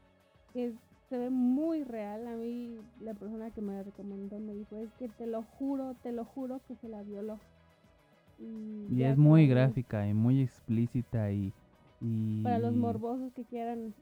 que 0.53 0.66
es- 0.66 0.75
se 1.11 1.19
ve 1.19 1.31
muy 1.31 1.83
real. 1.83 2.27
A 2.29 2.37
mí 2.37 2.77
la 3.01 3.14
persona 3.14 3.51
que 3.51 3.61
me 3.61 3.73
la 3.75 3.83
recomendó 3.83 4.38
me 4.38 4.55
dijo, 4.55 4.77
es 4.77 4.88
que 4.99 5.09
te 5.09 5.27
lo 5.27 5.42
juro, 5.42 5.95
te 6.03 6.12
lo 6.12 6.25
juro 6.25 6.61
que 6.69 6.77
se 6.77 6.88
la 6.88 7.03
violó. 7.03 7.38
Y, 8.38 8.95
Y 8.95 9.03
es 9.03 9.16
muy 9.19 9.49
gráfica 9.49 10.07
y 10.09 10.14
muy 10.14 10.42
explícita 10.42 11.33
y... 11.33 11.53
y 12.01 12.42
Para 12.45 12.59
los 12.61 12.75
morbosos 12.75 13.33
que 13.33 13.45
quieran, 13.45 13.95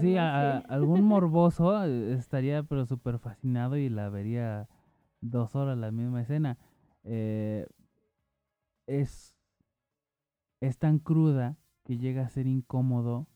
Sí, 0.00 0.16
a- 0.16 0.58
algún 0.68 1.02
morboso 1.08 1.84
eh, 1.84 2.14
estaría 2.14 2.62
pero 2.62 2.86
súper 2.86 3.18
fascinado 3.18 3.76
y 3.76 3.88
la 3.88 4.08
vería 4.08 4.68
dos 5.20 5.54
horas 5.54 5.78
la 5.78 5.90
misma 5.90 6.22
escena. 6.22 6.58
Eh, 7.04 7.66
es, 8.86 9.34
es 10.60 10.78
tan 10.78 10.98
cruda 10.98 11.56
que 11.84 11.98
llega 11.98 12.22
a 12.22 12.30
ser 12.30 12.46
incómodo 12.46 13.28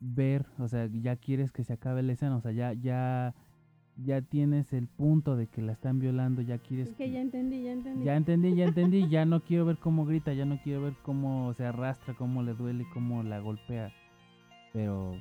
ver, 0.00 0.46
o 0.58 0.68
sea, 0.68 0.88
ya 0.92 1.16
quieres 1.16 1.50
que 1.52 1.64
se 1.64 1.72
acabe 1.72 2.02
la 2.02 2.12
escena, 2.12 2.36
o 2.36 2.40
sea, 2.40 2.52
ya, 2.52 2.72
ya, 2.72 3.34
ya 3.96 4.22
tienes 4.22 4.72
el 4.72 4.86
punto 4.86 5.34
de 5.36 5.48
que 5.48 5.60
la 5.60 5.72
están 5.72 5.98
violando, 5.98 6.40
ya 6.42 6.58
quieres 6.58 6.90
Es 6.90 6.94
que 6.94 7.10
ya 7.10 7.20
entendí, 7.20 7.64
ya 7.64 7.72
entendí. 7.72 8.04
ya 8.04 8.16
entendí, 8.16 8.54
ya 8.54 8.64
entendí, 8.66 9.08
ya 9.08 9.24
no 9.24 9.42
quiero 9.42 9.64
ver 9.64 9.78
cómo 9.78 10.06
grita, 10.06 10.32
ya 10.32 10.44
no 10.44 10.60
quiero 10.62 10.82
ver 10.82 10.94
cómo 11.02 11.52
se 11.54 11.64
arrastra, 11.66 12.14
cómo 12.14 12.42
le 12.44 12.54
duele, 12.54 12.86
cómo 12.94 13.24
la 13.24 13.40
golpea. 13.40 13.92
Pero 14.72 15.16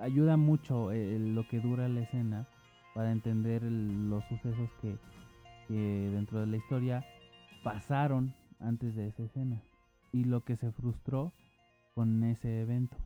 ayuda 0.00 0.36
mucho 0.36 0.92
eh, 0.92 1.18
lo 1.18 1.48
que 1.48 1.60
dura 1.60 1.88
la 1.88 2.00
escena 2.02 2.46
para 2.94 3.12
entender 3.12 3.64
el- 3.64 4.08
los 4.08 4.24
sucesos 4.26 4.70
que, 4.80 4.96
dentro 5.68 6.40
de 6.40 6.46
la 6.46 6.56
historia 6.58 7.04
pasaron 7.62 8.34
antes 8.60 8.94
de 8.94 9.08
esa 9.08 9.24
escena 9.24 9.60
y 10.12 10.24
lo 10.24 10.44
que 10.44 10.56
se 10.56 10.70
frustró 10.72 11.32
con 11.94 12.22
ese 12.24 12.60
evento. 12.60 12.96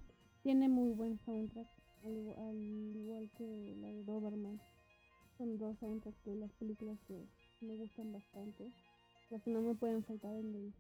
Tiene 0.42 0.68
muy 0.68 0.92
buen 0.92 1.18
soundtrack, 1.24 1.68
al, 2.04 2.34
al 2.38 2.96
igual 2.96 3.30
que 3.36 3.76
la 3.80 3.88
de 3.88 4.04
Doberman. 4.04 4.60
Son 5.36 5.56
dos 5.58 5.78
soundtracks 5.78 6.24
de 6.24 6.34
las 6.34 6.50
películas 6.52 6.98
que 7.06 7.26
me 7.60 7.76
gustan 7.76 8.12
bastante. 8.12 8.70
Las 9.30 9.42
que 9.42 9.50
no 9.50 9.60
me 9.62 9.74
pueden 9.74 10.02
faltar 10.04 10.34
en 10.34 10.54
el 10.54 10.74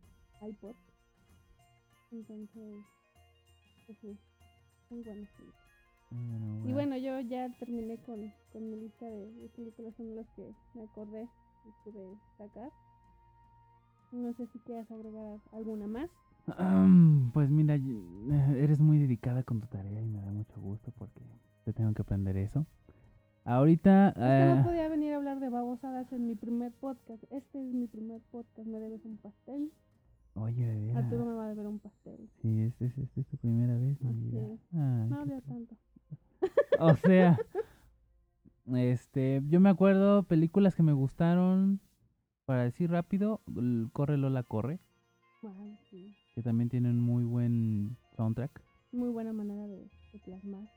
iPod. 0.48 0.74
Entonces, 2.10 2.84
pues 3.86 3.98
sí, 4.00 4.18
son 4.88 5.04
buenas 5.04 5.28
películas. 5.32 5.67
Y 6.66 6.72
bueno, 6.72 6.96
yo 6.96 7.20
ya 7.20 7.48
terminé 7.58 7.98
con, 7.98 8.32
con 8.52 8.70
mi 8.70 8.76
lista 8.76 9.06
de, 9.06 9.32
de 9.32 9.48
películas, 9.50 9.94
son 9.96 10.14
las 10.16 10.26
que 10.30 10.54
me 10.74 10.82
acordé 10.84 11.28
y 11.66 11.70
pude 11.84 12.14
sacar. 12.36 12.70
No 14.12 14.32
sé 14.34 14.46
si 14.46 14.58
quieras 14.60 14.90
agregar 14.90 15.38
alguna 15.52 15.86
más. 15.86 16.10
Pues 17.34 17.50
mira, 17.50 17.76
eh, 17.76 18.54
eres 18.62 18.80
muy 18.80 18.98
dedicada 18.98 19.42
con 19.42 19.60
tu 19.60 19.66
tarea 19.66 20.00
y 20.00 20.06
me 20.06 20.20
da 20.22 20.32
mucho 20.32 20.58
gusto 20.60 20.90
porque 20.98 21.20
te 21.64 21.72
tengo 21.74 21.92
que 21.92 22.02
aprender 22.02 22.36
eso. 22.38 22.64
Ahorita, 23.44 24.12
que 24.14 24.20
no 24.20 24.60
eh, 24.60 24.62
podía 24.64 24.88
venir 24.88 25.12
a 25.12 25.16
hablar 25.16 25.40
de 25.40 25.48
babosadas 25.48 26.10
en 26.12 26.26
mi 26.26 26.34
primer 26.34 26.72
podcast. 26.72 27.22
Este 27.30 27.60
es 27.66 27.74
mi 27.74 27.86
primer 27.86 28.20
podcast. 28.30 28.66
Me 28.68 28.78
debes 28.78 29.04
un 29.04 29.16
pastel. 29.18 29.70
oye, 30.34 30.66
de 30.66 30.92
Arturo 30.96 31.24
me 31.26 31.32
va 31.34 31.44
a 31.46 31.48
deber 31.48 31.66
un 31.66 31.78
pastel. 31.78 32.28
sí, 32.42 32.60
este 32.62 32.86
es, 32.86 32.98
este 32.98 33.20
es 33.22 33.26
tu 33.26 33.36
primera 33.38 33.76
vez, 33.78 34.00
mi 34.02 34.12
vida. 34.14 34.40
Ay, 34.72 35.08
No 35.10 35.20
había 35.20 35.40
tanto. 35.42 35.76
O 36.80 36.94
sea, 36.96 37.38
este, 38.74 39.42
yo 39.48 39.60
me 39.60 39.68
acuerdo 39.70 40.22
películas 40.24 40.74
que 40.74 40.82
me 40.82 40.92
gustaron, 40.92 41.80
para 42.44 42.64
decir 42.64 42.90
rápido, 42.90 43.40
Corre 43.92 44.16
Lola 44.16 44.42
Corre, 44.42 44.80
Wow, 45.42 45.76
sí. 45.90 46.14
que 46.34 46.42
también 46.42 46.68
tiene 46.68 46.90
un 46.90 47.00
muy 47.00 47.24
buen 47.24 47.96
soundtrack. 48.16 48.62
Muy 48.92 49.10
buena 49.10 49.32
manera 49.32 49.66
de, 49.66 49.88
de 50.12 50.18
plasmar. 50.24 50.68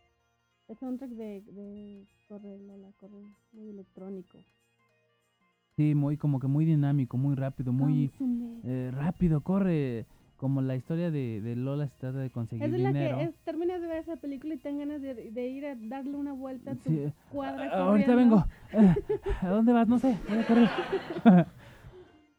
El 0.68 0.78
soundtrack 0.78 1.12
de, 1.12 1.42
de 1.42 2.08
Corre 2.28 2.58
Lola, 2.60 2.92
Corre, 3.00 3.24
muy 3.54 3.70
electrónico. 3.70 4.38
Sí, 5.78 5.96
muy 5.96 6.18
como 6.18 6.40
que 6.40 6.48
muy 6.48 6.66
dinámico, 6.66 7.18
muy 7.18 7.36
rápido, 7.36 7.72
muy 7.74 8.12
eh, 8.64 8.92
rápido, 8.94 9.42
corre. 9.42 10.06
Como 10.42 10.64
la 10.64 10.76
historia 10.76 11.12
de, 11.12 11.40
de 11.40 11.56
Lola 11.56 11.88
se 11.88 11.96
trata 12.00 12.18
de 12.18 12.32
conseguir 12.32 12.66
Es 12.66 12.72
de 12.72 12.80
la 12.80 12.90
dinero. 12.90 13.18
que 13.20 13.24
es, 13.26 13.36
terminas 13.46 13.80
de 13.80 13.86
ver 13.86 13.98
esa 13.98 14.16
película 14.16 14.56
y 14.56 14.58
te 14.58 14.70
dan 14.70 14.80
ganas 14.80 15.00
de, 15.00 15.14
de 15.30 15.48
ir 15.50 15.68
a 15.68 15.76
darle 15.76 16.16
una 16.18 16.34
vuelta 16.34 16.72
a 16.72 16.76
tu 16.76 16.90
Sí, 16.90 17.14
cuadra. 17.32 17.70
"Ah, 17.72 17.84
ahorita 17.90 18.16
vengo. 18.16 18.44
Ah, 18.74 18.96
¿A 19.44 19.50
dónde 19.50 19.72
vas? 19.72 19.88
No 19.88 20.00
sé. 20.00 20.18
Voy 20.28 20.40
a 20.40 20.48
correr. 20.48 20.68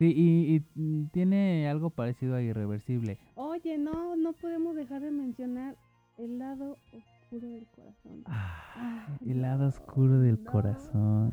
sí, 0.00 0.12
y, 0.16 0.64
y, 0.74 1.04
tiene 1.12 1.68
algo 1.68 1.90
parecido 1.90 2.34
a 2.34 2.42
Irreversible. 2.42 3.18
Oye, 3.36 3.78
no, 3.78 4.16
no 4.16 4.32
podemos 4.32 4.74
dejar 4.74 5.00
de 5.00 5.12
mencionar 5.12 5.76
el 6.18 6.40
lado 6.40 6.78
oscuro 6.92 7.48
del 7.50 7.66
corazón. 7.68 8.24
Ah, 8.26 9.06
Ay, 9.20 9.30
el 9.30 9.42
lado 9.42 9.68
oscuro 9.68 10.18
del 10.18 10.42
no. 10.42 10.50
corazón. 10.50 11.32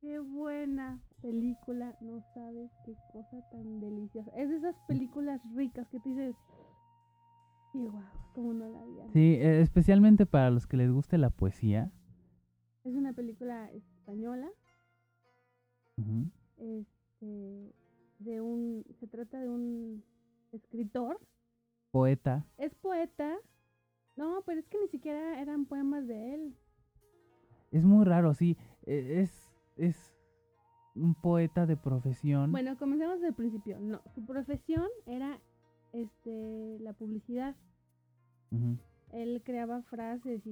Qué 0.00 0.18
buena 0.20 1.00
película, 1.22 1.96
no 2.00 2.20
sabes 2.34 2.70
qué 2.84 2.94
cosa 3.12 3.40
tan 3.50 3.80
deliciosa. 3.80 4.30
Es 4.36 4.48
de 4.50 4.56
esas 4.56 4.76
películas 4.86 5.40
ricas 5.54 5.88
que 5.88 6.00
tú 6.00 6.10
dices, 6.10 6.36
y 7.74 7.86
guau, 7.86 8.04
como 8.34 8.52
no 8.52 8.68
la 8.68 8.80
había. 8.82 9.08
Sí, 9.12 9.34
eh, 9.34 9.60
especialmente 9.62 10.26
para 10.26 10.50
los 10.50 10.66
que 10.66 10.76
les 10.76 10.90
guste 10.90 11.16
la 11.18 11.30
poesía. 11.30 11.90
Es 12.84 12.94
una 12.94 13.12
película 13.12 13.70
española, 13.70 14.50
este, 16.58 17.72
de 18.18 18.40
un, 18.40 18.84
se 18.98 19.06
trata 19.06 19.40
de 19.40 19.48
un 19.48 20.04
escritor, 20.52 21.18
Poeta. 21.90 22.46
es 22.58 22.74
poeta. 22.74 23.36
No, 24.16 24.42
pero 24.44 24.60
es 24.60 24.66
que 24.68 24.78
ni 24.78 24.88
siquiera 24.88 25.40
eran 25.40 25.64
poemas 25.66 26.06
de 26.06 26.34
él. 26.34 26.56
Es 27.70 27.84
muy 27.84 28.04
raro, 28.04 28.34
sí. 28.34 28.58
eh, 28.84 29.22
Es, 29.22 29.48
es 29.76 30.11
un 30.94 31.14
poeta 31.14 31.66
de 31.66 31.76
profesión. 31.76 32.52
Bueno, 32.52 32.76
comencemos 32.78 33.16
desde 33.16 33.28
el 33.28 33.34
principio. 33.34 33.78
No, 33.80 34.00
su 34.14 34.24
profesión 34.24 34.86
era 35.06 35.38
este 35.92 36.78
la 36.80 36.92
publicidad. 36.92 37.56
Él 39.12 39.42
creaba 39.44 39.82
frases 39.82 40.46
y 40.46 40.50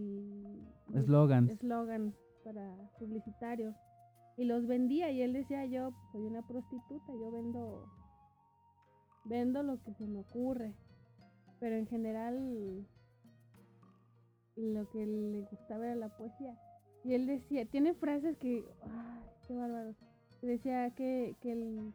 y 0.88 0.96
Eslogans. 0.96 1.50
eslogans 1.50 2.14
para 2.44 2.74
publicitarios 2.98 3.74
y 4.36 4.44
los 4.44 4.66
vendía 4.66 5.10
y 5.10 5.20
él 5.22 5.32
decía 5.34 5.66
yo 5.66 5.92
soy 6.12 6.22
una 6.22 6.46
prostituta 6.46 7.12
yo 7.12 7.30
vendo 7.30 7.86
vendo 9.24 9.62
lo 9.62 9.82
que 9.82 9.92
se 9.94 10.06
me 10.06 10.20
ocurre 10.20 10.74
pero 11.58 11.76
en 11.76 11.86
general 11.86 12.86
lo 14.56 14.88
que 14.90 15.06
le 15.06 15.42
gustaba 15.42 15.86
era 15.86 15.96
la 15.96 16.16
poesía 16.16 16.56
y 17.04 17.12
él 17.12 17.26
decía 17.26 17.66
tiene 17.66 17.92
frases 17.94 18.38
que 18.38 18.64
ay, 18.82 19.22
qué 19.46 19.54
bárbaro 19.54 19.94
decía 20.42 20.90
que 20.90 21.36
que, 21.40 21.52
el- 21.52 21.92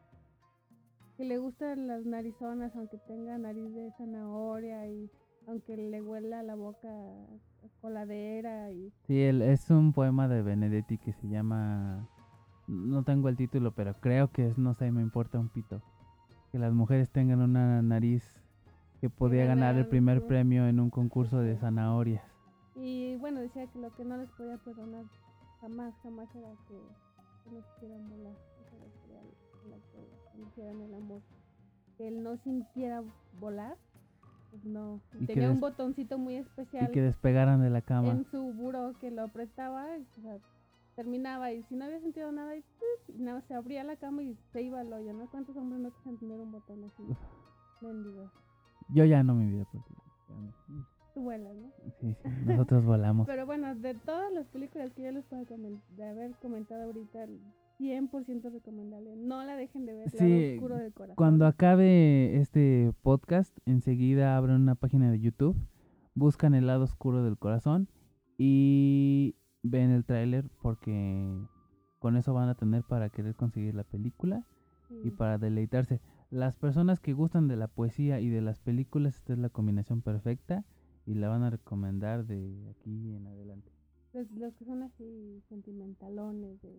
que 1.17 1.25
le 1.25 1.37
gustan 1.37 1.87
las 1.87 2.05
narizonas 2.05 2.75
aunque 2.75 2.97
tenga 2.97 3.37
nariz 3.37 3.73
de 3.73 3.91
zanahoria 3.97 4.87
y 4.87 5.09
aunque 5.47 5.77
le 5.77 6.01
huela 6.01 6.43
la 6.43 6.55
boca 6.55 6.89
a 6.89 7.81
coladera 7.81 8.71
y 8.71 8.91
Sí, 9.07 9.21
el- 9.21 9.41
es 9.41 9.69
un 9.69 9.93
poema 9.93 10.27
de 10.27 10.41
Benedetti 10.41 10.97
que 10.97 11.13
se 11.13 11.27
llama... 11.27 12.07
No 12.67 13.03
tengo 13.03 13.29
el 13.29 13.37
título, 13.37 13.71
pero 13.73 13.93
creo 14.01 14.31
que 14.31 14.47
es 14.47 14.57
No 14.57 14.73
sé, 14.73 14.91
me 14.91 15.01
importa 15.03 15.39
un 15.39 15.49
pito. 15.49 15.81
Que 16.51 16.57
las 16.57 16.73
mujeres 16.73 17.11
tengan 17.11 17.41
una 17.41 17.81
nariz 17.83 18.23
que 18.99 19.09
podía 19.09 19.45
ganar 19.45 19.75
el 19.75 19.85
primer 19.87 20.25
premio 20.25 20.67
en 20.67 20.79
un 20.79 20.89
concurso 20.89 21.39
de 21.39 21.57
zanahorias. 21.57 22.23
Y 22.73 23.17
bueno, 23.17 23.39
decía 23.41 23.67
que 23.67 23.77
lo 23.79 23.93
que 23.93 24.03
no 24.03 24.17
les 24.17 24.29
podía 24.31 24.57
perdonar 24.57 25.05
jamás, 25.61 25.93
jamás 26.01 26.33
era 26.35 26.49
que, 26.67 26.81
que 27.45 27.51
no 27.51 27.61
quisieran 27.73 28.09
volar. 28.09 28.33
Eso 28.33 28.75
era 28.75 28.85
que 28.91 29.11
era 29.11 29.21
lo 29.69 29.77
que 29.91 30.37
no 30.37 30.47
hicieran 30.47 30.81
el 30.81 30.93
amor. 30.95 31.21
Que 31.97 32.07
él 32.09 32.23
no 32.23 32.35
sintiera 32.37 33.03
volar, 33.39 33.77
pues 34.51 34.65
no. 34.65 34.99
Y 35.19 35.23
Y 35.23 35.27
tenía 35.27 35.49
un 35.51 35.59
botoncito 35.61 36.17
muy 36.17 36.33
Y 36.33 36.37
especial 36.37 36.91
que 36.91 37.01
despegaran 37.01 37.61
de 37.61 37.69
la 37.69 37.81
cama. 37.81 38.09
en 38.09 38.25
su 38.25 38.51
buró 38.53 38.93
que 38.99 39.11
lo 39.11 39.23
apretaba, 39.23 39.97
y, 39.97 40.01
o 40.19 40.21
sea, 40.21 40.37
terminaba 40.95 41.51
y 41.53 41.63
si 41.63 41.75
no 41.75 41.85
había 41.85 41.99
sentido 42.01 42.31
nada, 42.31 42.55
y, 42.55 42.61
¡pip! 42.61 43.15
y 43.15 43.21
nada, 43.21 43.41
se 43.41 43.53
abría 43.53 43.83
la 43.85 43.95
cama 43.95 44.23
y 44.23 44.35
se 44.51 44.61
iba 44.61 44.79
al 44.81 44.91
hoyo. 44.91 45.13
¿No? 45.13 45.29
¿Cuántos 45.29 45.55
hombres 45.55 45.79
no 45.81 45.91
quieren 45.91 46.19
tener 46.19 46.39
un 46.39 46.51
botón 46.51 46.83
así? 46.83 47.03
Mendigo. 47.81 48.29
Yo 48.89 49.05
ya 49.05 49.23
no, 49.23 49.35
mi 49.35 49.47
vida. 49.47 49.65
porque 49.71 49.93
ya 49.93 50.35
no. 50.35 50.85
Vuelas, 51.21 51.55
¿no? 51.55 51.71
Sí, 51.99 52.15
sí, 52.21 52.29
nosotros 52.45 52.85
volamos. 52.85 53.27
Pero 53.27 53.45
bueno, 53.45 53.73
de 53.75 53.93
todas 53.95 54.31
las 54.33 54.47
películas 54.47 54.91
que 54.93 55.03
yo 55.03 55.11
les 55.11 55.25
puedo 55.25 55.43
de 55.45 56.03
haber 56.07 56.31
comentado 56.41 56.83
ahorita, 56.83 57.25
100% 57.79 58.51
recomendable. 58.51 59.15
No 59.15 59.43
la 59.43 59.55
dejen 59.55 59.85
de 59.85 59.93
ver, 59.93 60.09
Sí, 60.09 60.53
Oscuro 60.55 60.77
del 60.77 60.93
Corazón. 60.93 61.15
Cuando 61.15 61.45
acabe 61.45 62.37
este 62.37 62.93
podcast, 63.01 63.57
enseguida 63.65 64.37
abren 64.37 64.55
una 64.61 64.75
página 64.75 65.11
de 65.11 65.19
YouTube, 65.19 65.57
buscan 66.13 66.53
el 66.53 66.67
lado 66.67 66.83
oscuro 66.85 67.23
del 67.23 67.37
corazón 67.37 67.89
y 68.37 69.35
ven 69.63 69.91
el 69.91 70.05
tráiler 70.05 70.49
porque 70.61 71.37
con 71.99 72.15
eso 72.17 72.33
van 72.33 72.49
a 72.49 72.55
tener 72.55 72.83
para 72.83 73.09
querer 73.09 73.35
conseguir 73.35 73.75
la 73.75 73.83
película 73.83 74.45
y 75.03 75.09
Sí. 75.09 75.11
para 75.11 75.37
deleitarse. 75.37 75.99
Las 76.29 76.55
personas 76.55 76.99
que 76.99 77.13
gustan 77.13 77.47
de 77.47 77.55
la 77.55 77.67
poesía 77.67 78.19
y 78.19 78.29
de 78.29 78.41
las 78.41 78.59
películas, 78.59 79.15
esta 79.15 79.33
es 79.33 79.39
la 79.39 79.49
combinación 79.49 80.01
perfecta 80.01 80.63
y 81.05 81.13
la 81.15 81.29
van 81.29 81.43
a 81.43 81.49
recomendar 81.49 82.25
de 82.25 82.69
aquí 82.71 83.13
en 83.13 83.27
adelante. 83.27 83.71
Los, 84.13 84.29
los 84.31 84.53
que 84.55 84.65
son 84.65 84.83
así 84.83 85.41
sentimentalones 85.49 86.61
de... 86.61 86.69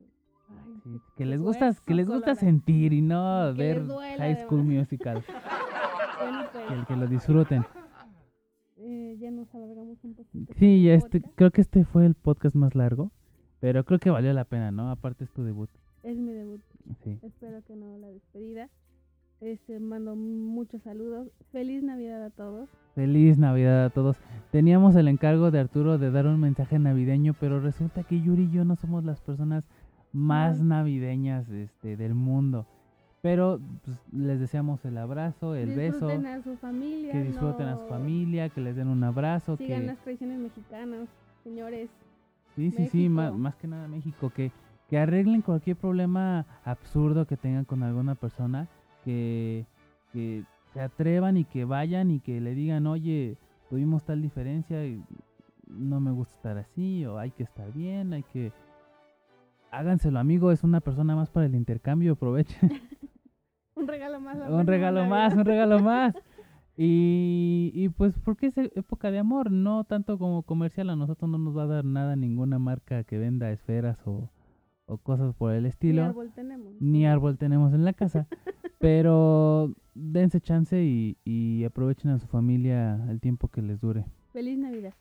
Ay, 0.49 0.75
Sí, 0.85 0.91
qué- 0.93 1.01
que 1.17 1.27
les 1.27 1.41
gusta, 1.41 1.75
que 1.85 1.95
les 1.95 2.07
gusta 2.07 2.21
colorado. 2.35 2.41
sentir 2.41 2.93
y 2.93 3.03
no 3.03 3.53
que 3.55 3.59
ver 3.63 3.87
High 4.19 4.37
School. 4.45 4.63
Musical, 4.65 5.25
pues, 6.53 6.87
que, 6.87 6.97
lo 6.97 7.07
disfruten. 7.09 7.65
eh, 8.77 9.17
ya 9.19 9.31
nos 9.31 9.53
alargamos 9.55 9.99
un 10.05 10.15
poquito. 10.15 10.53
Sí, 10.59 10.89
el 10.89 10.97
este, 10.97 11.21
creo 11.35 11.51
que 11.51 11.61
este 11.63 11.85
fue 11.85 12.07
el 12.07 12.15
podcast 12.15 12.55
más 12.55 12.75
largo, 12.75 13.11
pero 13.61 13.85
creo 13.85 13.99
que 13.99 14.11
valió 14.11 14.33
la 14.33 14.45
pena, 14.45 14.71
¿no? 14.71 14.91
Aparte 14.91 15.25
es 15.25 15.33
tu 15.33 15.43
debut. 15.43 15.71
Es 16.03 16.17
mi 16.17 16.33
debut. 16.33 16.61
Sí. 17.03 17.19
Espero 17.23 17.63
que 17.65 17.75
no 17.75 17.99
la 17.99 18.09
despedida. 18.09 18.69
Este, 19.41 19.79
mando 19.81 20.17
muchos 20.17 20.83
saludos. 20.83 21.29
Feliz 21.53 21.83
Navidad 21.83 22.25
a 22.25 22.31
todos. 22.31 22.69
Feliz 22.95 23.39
Navidad 23.39 23.85
a 23.85 23.91
todos. 23.91 24.17
Teníamos 24.51 24.97
el 24.97 25.09
encargo 25.09 25.51
de 25.51 25.61
Arturo 25.61 25.99
de 25.99 26.11
dar 26.11 26.27
un 26.27 26.41
mensaje 26.41 26.79
navideño, 26.79 27.35
pero 27.39 27.61
resulta 27.61 28.03
que 28.03 28.21
Yuri 28.21 28.45
y 28.45 28.51
yo 28.51 28.65
no 28.65 28.77
somos 28.77 29.05
las 29.05 29.21
personas 29.21 29.65
más 30.13 30.59
Más. 30.59 30.63
navideñas 30.63 31.49
este, 31.51 31.97
del 31.97 32.15
mundo. 32.15 32.67
Pero 33.21 33.61
pues, 33.85 33.99
les 34.13 34.41
deseamos 34.41 34.83
el 34.85 34.97
abrazo, 34.97 35.55
el 35.55 35.75
beso, 35.77 36.07
disfruten 36.07 36.27
a 36.27 36.43
su 36.43 36.57
familia. 36.57 37.13
que 37.13 37.23
disfruten 37.25 37.67
a 37.67 37.77
su 37.77 37.87
familia, 37.89 38.49
que 38.49 38.61
les 38.61 38.77
den 38.77 38.89
un 38.89 39.03
abrazo, 39.05 39.57
Sigan 39.57 39.81
que 39.81 39.87
las 39.89 39.99
tradiciones 39.99 40.39
mexicanas, 40.39 41.09
señores. 41.43 41.91
sí, 42.55 42.71
sí, 42.71 42.87
sí, 42.87 43.09
México. 43.09 43.37
más, 43.37 43.57
que 43.57 43.67
nada 43.67 43.89
México, 43.89 44.31
que, 44.31 44.53
que 44.89 44.99
arreglen 44.99 45.43
cualquier 45.43 45.77
problema 45.77 46.47
absurdo 46.65 47.27
que 47.27 47.37
tengan 47.37 47.65
con 47.65 47.83
alguna 47.83 48.15
persona, 48.15 48.69
que, 49.07 49.65
que 50.13 50.43
se 50.75 50.81
atrevan 50.81 51.37
y 51.37 51.45
que 51.45 51.65
vayan 51.65 52.11
y 52.11 52.19
que 52.19 52.41
le 52.41 52.55
digan, 52.55 52.89
oye, 52.89 53.39
tuvimos 53.71 54.05
tal 54.05 54.21
diferencia 54.21 54.85
y 54.85 55.01
no 55.69 56.01
me 56.01 56.11
gusta 56.11 56.35
estar 56.35 56.59
así, 56.59 57.07
o 57.07 57.19
hay 57.19 57.31
que 57.31 57.45
estar 57.45 57.73
bien, 57.73 58.13
hay 58.13 58.25
que... 58.25 58.53
Háganselo, 59.71 60.19
amigo, 60.19 60.51
es 60.51 60.65
una 60.65 60.81
persona 60.81 61.15
más 61.15 61.31
para 61.31 61.47
el 61.47 61.55
intercambio, 61.55 62.15
aprovechen. 62.15 62.71
Un 63.77 63.87
regalo 63.87 64.21
más. 64.21 64.37
un 64.49 64.67
regalo 64.67 65.05
más, 65.05 65.35
un 65.35 65.45
regalo 65.45 65.81
más. 65.81 66.15
Y, 66.79 67.71
y 67.75 67.89
pues 67.89 68.19
porque 68.19 68.49
es 68.49 68.59
e- 68.59 68.71
época 68.75 69.11
de 69.11 69.19
amor, 69.19 69.51
no 69.51 69.85
tanto 69.85 70.19
como 70.19 70.43
comercial, 70.43 70.91
a 70.91 70.97
nosotros 70.97 71.31
no 71.31 71.39
nos 71.39 71.57
va 71.57 71.63
a 71.63 71.67
dar 71.69 71.87
nada 71.87 72.17
ninguna 72.17 72.59
marca 72.59 73.03
que 73.05 73.17
venda 73.17 73.51
esferas 73.51 73.97
o, 74.07 74.29
o 74.87 74.99
cosas 74.99 75.35
por 75.35 75.53
el 75.53 75.65
Ni 75.65 75.69
estilo. 75.69 76.05
árbol 76.05 76.31
tenemos. 76.35 76.73
Ni 76.81 77.07
árbol 77.07 77.37
tenemos 77.39 77.73
en 77.75 77.85
la 77.85 77.93
casa. 77.93 78.27
pero 78.79 79.73
dense 79.95 80.41
chance 80.41 80.83
y, 80.83 81.17
y 81.25 81.65
aprovechen 81.65 82.11
a 82.11 82.19
su 82.19 82.27
familia 82.27 83.05
el 83.09 83.21
tiempo 83.21 83.49
que 83.49 83.63
les 83.63 83.81
dure. 83.81 84.05
Feliz 84.33 84.59
Navidad. 84.59 84.93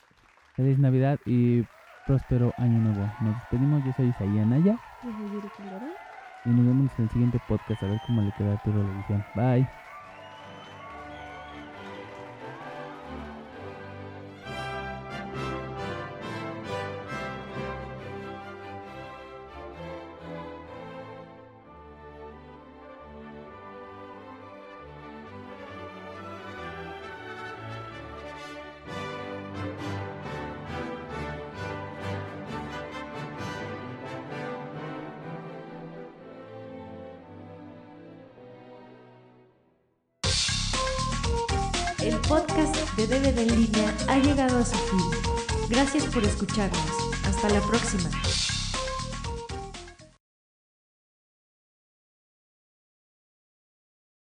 Feliz 0.55 0.79
Navidad 0.79 1.19
y 1.25 1.63
próspero 2.05 2.53
año 2.57 2.79
nuevo. 2.79 3.05
Nos 3.21 3.35
despedimos, 3.35 3.83
yo 3.85 3.91
soy 3.93 4.07
Isaí 4.07 4.29
Naya 4.45 4.79
y 6.45 6.49
nos 6.49 6.65
vemos 6.65 6.91
en 6.97 7.05
el 7.05 7.09
siguiente 7.11 7.39
podcast 7.47 7.83
a 7.83 7.87
ver 7.87 7.99
cómo 8.05 8.21
le 8.21 8.31
queda 8.37 8.51
a 8.51 8.53
Arturo 8.53 8.83
la 8.83 8.93
edición. 8.93 9.23
Bye. 9.35 9.84